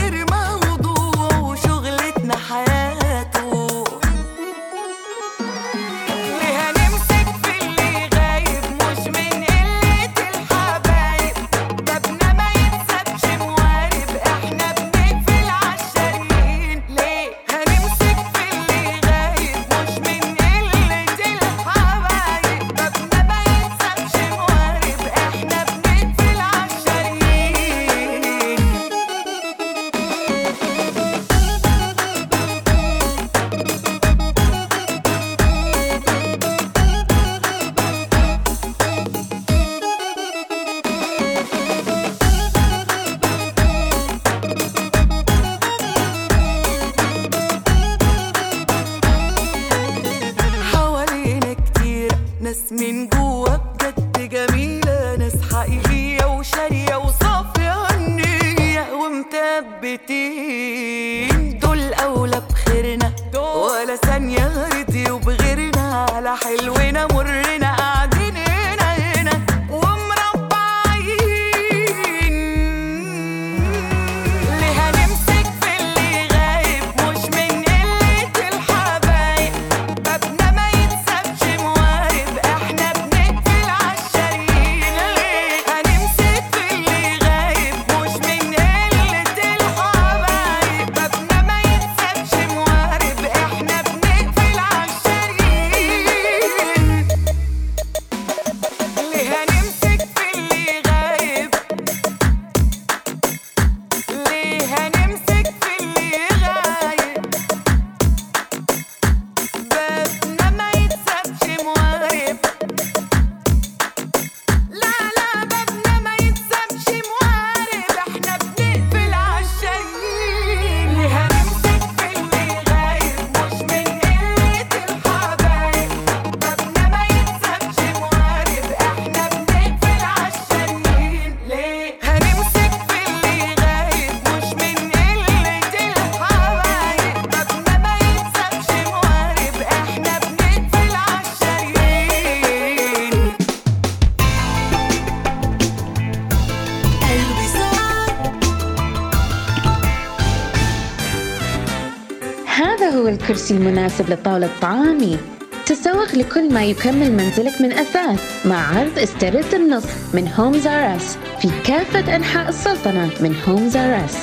المناسب 153.53 154.11
لطاولة 154.11 154.51
طعامي 154.63 155.19
تسوق 155.67 156.15
لكل 156.15 156.55
ما 156.55 156.65
يكمل 156.65 157.13
منزلك 157.13 157.61
من 157.61 157.73
أثاث 157.73 158.47
مع 158.47 158.79
عرض 158.79 158.99
استرد 158.99 159.55
النص 159.55 159.85
من 160.15 160.29
Homes 160.29 160.67
R 160.67 160.84
Us 160.84 161.17
في 161.41 161.49
كافة 161.65 162.17
أنحاء 162.17 162.49
السلطنة 162.49 163.11
من 163.21 163.37
Homes 163.49 163.77
Us 163.77 164.17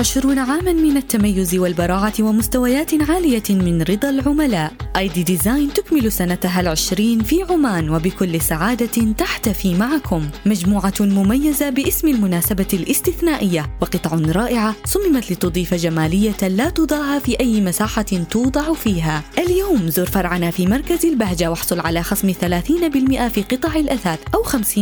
عشرون 0.00 0.38
عاما 0.38 0.72
من 0.72 0.96
التميز 0.96 1.54
والبراعة 1.54 2.12
ومستويات 2.20 3.10
عالية 3.10 3.42
من 3.50 3.82
رضا 3.82 4.10
العملاء. 4.10 4.72
ID 4.96 5.22
Design 5.22 5.72
تكمل 5.72 6.12
سنتها 6.12 6.60
العشرين 6.60 7.22
في 7.22 7.42
عمان 7.50 7.90
وبكل 7.90 8.40
سعادة 8.40 9.12
تحتفي 9.18 9.74
معكم. 9.74 10.28
مجموعة 10.46 10.94
مميزة 11.00 11.70
باسم 11.70 12.08
المناسبة 12.08 12.66
الاستثنائية. 12.72 13.70
وقطع 13.94 14.32
رائعة 14.32 14.74
صممت 14.84 15.32
لتضيف 15.32 15.74
جمالية 15.74 16.48
لا 16.48 16.70
تضاهى 16.70 17.20
في 17.20 17.40
أي 17.40 17.60
مساحة 17.60 18.02
توضع 18.02 18.74
فيها. 18.74 19.22
اليوم 19.38 19.88
زر 19.88 20.06
فرعنا 20.06 20.50
في 20.50 20.66
مركز 20.66 21.06
البهجة 21.06 21.50
واحصل 21.50 21.80
على 21.80 22.02
خصم 22.02 22.32
30% 22.32 23.28
في 23.28 23.42
قطع 23.42 23.76
الأثاث 23.76 24.18
أو 24.34 24.42
50% 24.42 24.78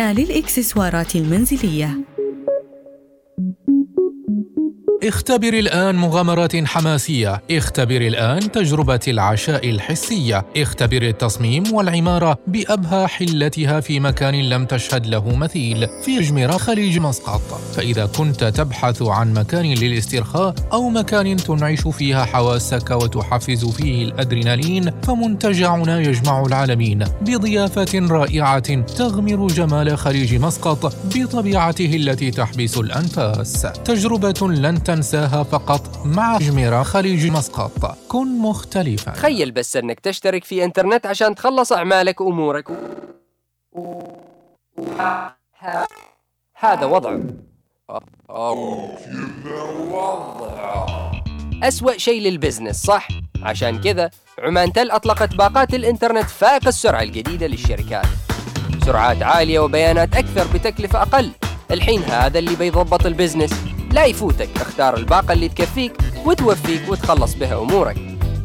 للإكسسوارات 0.00 1.16
المنزلية. 1.16 2.09
اختبر 5.04 5.54
الآن 5.54 5.94
مغامرات 5.94 6.56
حماسية. 6.56 7.42
اختبر 7.50 8.00
الآن 8.00 8.52
تجربة 8.52 9.00
العشاء 9.08 9.70
الحسية. 9.70 10.46
اختبر 10.56 11.02
التصميم 11.02 11.72
والعمارة 11.72 12.38
بأبهى 12.46 13.06
حلتها 13.06 13.80
في 13.80 14.00
مكان 14.00 14.34
لم 14.34 14.64
تشهد 14.64 15.06
له 15.06 15.36
مثيل. 15.36 15.88
في 16.04 16.20
جميرة 16.20 16.52
خليج 16.52 16.98
مسقط. 16.98 17.40
فإذا 17.76 18.06
كنت 18.06 18.44
تبحث 18.44 19.02
عن 19.02 19.34
مكان 19.34 19.74
للاسترخاء 19.74 20.54
أو 20.72 20.88
مكان 20.88 21.36
تنعش 21.36 21.88
فيها 21.88 22.24
حواسك 22.24 22.90
وتحفز 22.90 23.64
فيه 23.64 24.04
الأدرينالين 24.04 24.90
فمنتجعنا 25.02 26.00
يجمع 26.00 26.42
العالمين 26.46 27.04
بضيافة 27.20 28.06
رائعة 28.10 28.80
تغمر 28.80 29.46
جمال 29.46 29.98
خليج 29.98 30.34
مسقط 30.34 30.94
بطبيعته 31.14 31.96
التي 31.96 32.30
تحبس 32.30 32.78
الأنفاس. 32.78 33.66
تجربة 33.84 34.48
لن 34.48 34.89
تنساها 34.94 35.42
فقط 35.42 36.06
مع 36.06 36.38
جميرة 36.38 36.82
خليج 36.82 37.26
مسقط. 37.26 37.96
كن 38.08 38.38
مختلفا. 38.38 39.12
تخيل 39.12 39.50
بس 39.50 39.76
أنك 39.76 40.00
تشترك 40.00 40.44
في 40.44 40.64
إنترنت 40.64 41.06
عشان 41.06 41.34
تخلص 41.34 41.72
أعمالك 41.72 42.20
وأمورك. 42.20 42.70
و... 43.72 44.02
ه- 45.60 45.86
هذا 46.54 46.86
وضع. 46.86 47.18
أسوأ 51.62 51.96
شيء 51.98 52.22
لل 52.22 52.34
business 52.34 52.82
صح؟ 52.82 53.08
عشان 53.42 53.80
كذا 53.80 54.10
عمان 54.38 54.72
تل 54.72 54.90
أطلقت 54.90 55.34
باقات 55.34 55.74
الإنترنت 55.74 56.24
فائق 56.30 56.66
السرعة 56.66 57.02
الجديدة 57.02 57.46
للشركات. 57.46 58.06
سرعات 58.84 59.22
عالية 59.22 59.58
وبيانات 59.58 60.16
أكثر 60.16 60.46
بتكلفة 60.54 61.02
أقل. 61.02 61.30
الحين 61.70 62.02
هذا 62.02 62.38
اللي 62.38 62.56
بيضبط 62.56 63.06
ال 63.06 63.11
business. 63.11 63.52
لا 63.92 64.04
يفوتك 64.04 64.48
اختار 64.56 64.96
الباقة 64.96 65.32
اللي 65.32 65.48
تكفيك 65.48 65.92
وتوفيك 66.26 66.80
وتخلص 66.88 67.34
بها 67.34 67.62
أمورك. 67.62 67.96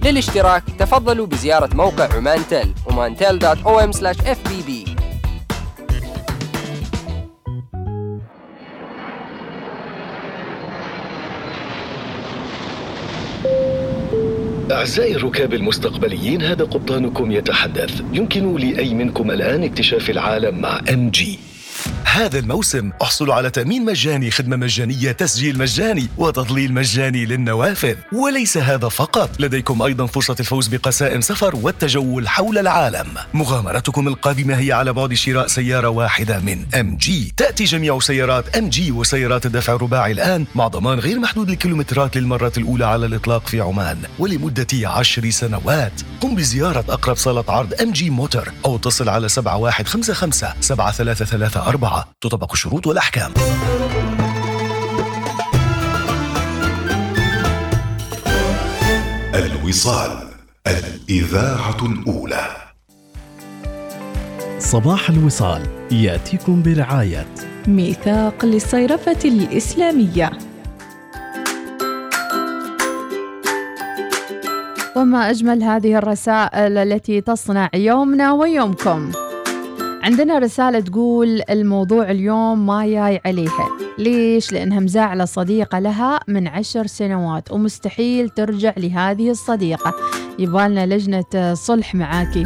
للاشتراك 0.06 0.64
تفضلوا 0.80 1.28
بزيارة 1.28 1.76
موقع 1.76 2.14
عمان 2.14 2.40
تل 2.50 2.74
omantel.om/fbb 2.90 4.96
أعزائي 14.72 15.16
الركاب 15.16 15.54
المستقبليين 15.54 16.42
هذا 16.42 16.64
قبطانكم 16.64 17.32
يتحدث. 17.32 18.02
يمكن 18.14 18.56
لأي 18.56 18.94
منكم 18.94 19.32
الآن 19.32 19.64
اكتشاف 19.64 20.10
العالم 20.10 20.62
مع 20.62 20.82
ام 20.94 21.10
جي 21.10 21.40
هذا 22.06 22.40
الموسم 22.40 22.92
احصلوا 23.02 23.36
على 23.36 23.50
تأمين 23.50 23.86
مجاني 23.86 24.32
خدمة 24.32 24.56
مجانية 24.56 25.12
تسجيل 25.12 25.58
مجاني 25.58 26.08
وتضليل 26.18 26.74
مجاني 26.74 27.26
للنوافذ. 27.26 27.96
وليس 28.14 28.58
هذا 28.58 28.90
فقط 28.90 29.30
لديكم 29.40 29.82
أيضا 29.82 30.06
فرصة 30.06 30.36
الفوز 30.40 30.68
بقسائم 30.68 31.22
سفر 31.22 31.56
والتجول 31.56 32.28
حول 32.28 32.58
العالم. 32.58 33.08
مغامرتكم 33.34 34.08
القادمة 34.08 34.56
هي 34.60 34.72
على 34.72 34.94
بعد 34.94 35.14
شراء 35.14 35.48
سيارة 35.48 35.90
واحدة 35.90 36.40
من 36.40 36.66
MG 36.80 37.34
تأتي 37.38 37.64
جميع 37.64 38.00
سيارات 38.00 38.58
MG 38.58 38.92
وسيارات 38.92 39.46
الدفع 39.46 39.74
الرباعي 39.74 40.12
الآن 40.12 40.46
مع 40.56 40.68
ضمان 40.68 41.00
غير 41.00 41.20
محدود 41.20 41.50
الكيلومترات 41.50 42.18
للمرة 42.18 42.54
الأولى 42.58 42.86
على 42.86 43.06
الإطلاق 43.06 43.48
في 43.48 43.62
عمان. 43.62 43.98
ولمدة 44.20 44.68
عشر 44.90 45.30
سنوات 45.30 46.02
قم 46.22 46.36
بزيارة 46.36 46.86
أقرب 46.90 47.16
صالة 47.16 47.44
عرض 47.48 47.74
MG 47.82 48.10
Motor 48.10 48.52
أو 48.66 48.76
اتصل 48.76 49.10
على 49.10 49.30
7155 49.30 50.46
7334 51.96 52.06
تطبق 52.22 52.52
الشروط 52.52 52.88
والأحكام. 52.88 53.32
الوصال. 59.36 60.28
الإذاعة 60.68 61.78
الأولى. 61.86 62.48
صباح 64.60 65.10
الوصال. 65.10 65.62
يأتيكم 65.92 66.64
برعاية. 66.64 67.26
ميثاق 67.68 68.46
للصيرفة 68.46 69.20
الإسلامية. 69.26 70.32
وما 74.96 75.30
أجمل 75.30 75.64
هذه 75.64 75.98
الرسائل 75.98 76.78
التي 76.78 77.22
تصنع 77.22 77.70
يومنا 77.74 78.34
ويومكم. 78.34 79.12
عندنا 80.06 80.40
رسالة 80.40 80.80
تقول 80.80 81.42
الموضوع 81.50 82.12
اليوم 82.12 82.66
ما 82.66 82.86
جاي 82.86 83.22
عليها. 83.26 83.70
ليش؟ 83.98 84.54
لأنها 84.54 84.80
مزاعلة 84.80 85.26
صديقة 85.26 85.80
لها 85.80 86.20
من 86.28 86.48
عشر 86.48 86.88
سنوات 86.88 87.52
ومستحيل 87.52 88.30
ترجع 88.30 88.74
لهذه 88.78 89.30
الصديقة. 89.30 89.94
يبالنا 90.40 90.86
لجنة 90.86 91.54
صلح 91.54 91.96
معاكي. 91.96 92.46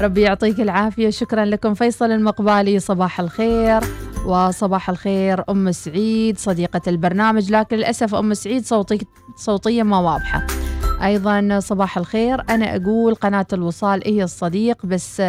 ربي 0.00 0.20
يعطيك 0.20 0.60
العافية. 0.60 1.10
شكرا 1.10 1.44
لكم. 1.44 1.74
فيصل 1.74 2.10
المقبالي 2.10 2.78
صباح 2.78 3.20
الخير. 3.20 3.80
وصباح 4.26 4.90
الخير 4.90 5.44
أم 5.50 5.72
سعيد 5.72 6.38
صديقة 6.38 6.80
البرنامج. 6.88 7.52
لكن 7.52 7.76
للأسف 7.76 8.14
أم 8.14 8.34
سعيد 8.34 8.64
صوتي 8.64 9.06
صوتية 9.36 9.82
ما 9.82 9.98
واضحة. 9.98 10.46
أيضا 11.02 11.60
صباح 11.60 11.98
الخير. 11.98 12.42
أنا 12.50 12.76
أقول 12.76 13.14
قناة 13.14 13.46
الوصال 13.52 14.02
هي 14.06 14.24
الصديق 14.24 14.86
بس 14.86 15.22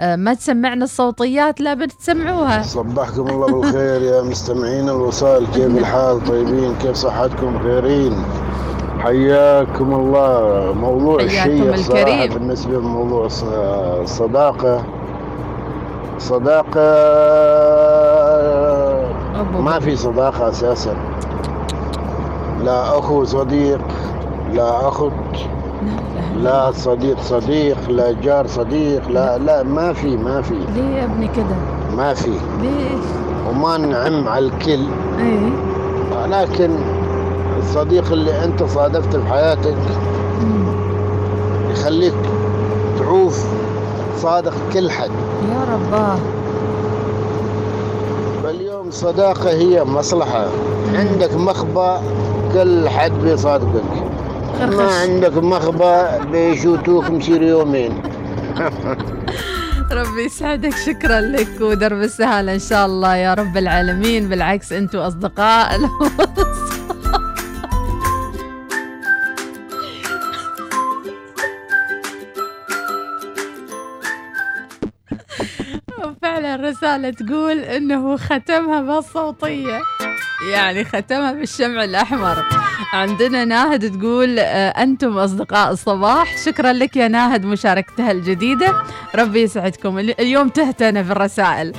ما 0.00 0.34
تسمعنا 0.34 0.84
الصوتيات 0.84 1.60
لا 1.60 1.74
بتسمعوها. 1.74 2.62
صبحكم 2.62 3.28
الله 3.28 3.46
بالخير 3.60 4.02
يا 4.02 4.22
مستمعين 4.22 4.88
الوصال 4.88 5.46
كيف 5.50 5.66
الحال؟ 5.66 6.24
طيبين 6.24 6.74
كيف 6.82 6.96
صحتكم؟ 6.96 7.58
خيرين. 7.62 8.16
حياكم 8.98 9.94
الله. 9.94 10.72
موضوع 10.72 11.20
الشيء 11.20 11.74
الكريم. 11.74 12.32
بالنسبة 12.34 12.78
لموضوع 12.78 13.28
الص- 13.28 13.44
الصداقة 14.02 14.84
صداقة 16.18 16.90
ما 19.60 19.78
في 19.80 19.96
صداقة 19.96 20.48
أساسا. 20.48 20.96
لا 22.64 22.98
أخو 22.98 23.24
صديق 23.24 23.80
لا 24.52 24.88
أخت. 24.88 25.12
لا 26.42 26.72
صديق 26.72 27.20
صديق 27.20 27.90
لا 27.90 28.12
جار 28.12 28.46
صديق 28.46 29.08
لا 29.08 29.38
لا 29.38 29.62
ما 29.62 29.92
في 29.92 30.16
ما 30.16 30.42
في. 30.42 30.54
ليه 30.74 30.98
يا 30.98 31.04
ابني 31.04 31.28
كده؟ 31.28 31.56
ما 31.96 32.14
في. 32.14 32.30
ليش 32.30 33.04
وما 33.50 33.76
نعم 33.76 34.28
على 34.28 34.46
الكل. 34.46 34.84
إيه؟ 35.18 35.50
لكن 36.26 36.70
الصديق 37.58 38.12
اللي 38.12 38.44
انت 38.44 38.62
صادفته 38.62 39.20
في 39.20 39.28
حياتك 39.28 39.76
يخليك 41.70 42.14
تعوف 42.98 43.44
صادق 44.16 44.54
كل 44.72 44.90
حد. 44.90 45.10
يا 45.52 45.74
رباه. 45.74 46.16
فاليوم 48.42 48.88
الصداقة 48.88 49.50
هي 49.50 49.84
مصلحة. 49.84 50.46
عندك 50.94 51.34
مخبأ 51.34 52.00
كل 52.54 52.88
حد 52.88 53.12
بيصادقك. 53.12 54.09
ما 54.58 54.90
عندك 55.02 55.32
مخبأ 55.36 56.18
بيشوتوك 56.24 57.10
مسير 57.10 57.42
يومين. 57.42 58.02
ربي 59.92 60.24
يسعدك 60.24 60.76
شكرا 60.86 61.20
لك 61.20 61.60
ودرب 61.60 62.00
السهالة 62.02 62.54
إن 62.54 62.58
شاء 62.58 62.86
الله 62.86 63.16
يا 63.16 63.34
رب 63.34 63.56
العالمين. 63.56 64.28
بالعكس 64.28 64.72
أنتوا 64.72 65.06
أصدقاء 65.06 65.80
وفعلا 76.04 76.56
رسالة 76.70 77.10
تقول 77.10 77.58
إنه 77.60 78.16
ختمها 78.16 78.80
بالصوتية 78.80 79.80
يعني 80.52 80.84
ختمها 80.84 81.32
بالشمع 81.32 81.84
الأحمر. 81.84 82.59
عندنا 82.92 83.44
ناهد 83.44 83.98
تقول 83.98 84.38
آه، 84.38 84.68
أنتم 84.68 85.18
أصدقاء 85.18 85.72
الصباح. 85.72 86.36
شكرا 86.44 86.72
لك 86.72 86.96
يا 86.96 87.08
ناهد 87.08 87.44
مشاركتها 87.44 88.10
الجديدة. 88.12 88.74
ربي 89.14 89.42
يسعدكم. 89.42 89.98
ال- 89.98 90.20
اليوم 90.20 90.48
تهتنا 90.48 91.02
في 91.02 91.12
الرسائل. 91.12 91.72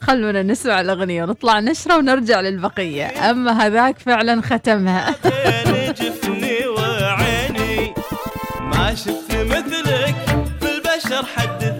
خلونا 0.00 0.42
نسمع 0.42 0.80
الأغنية 0.80 1.22
ونطلع 1.22 1.60
نشرة 1.60 1.96
ونرجع 1.96 2.40
للبقية. 2.40 3.30
أما 3.30 3.66
هذاك 3.66 3.98
فعلا 3.98 4.42
ختمها. 4.42 5.14
جفني 6.00 6.66
وعيني 6.66 7.94
ما 8.60 8.94
شفت 8.94 9.32
مثلك 9.32 10.16
في 10.60 10.68
البشر 10.76 11.26
حد 11.36 11.75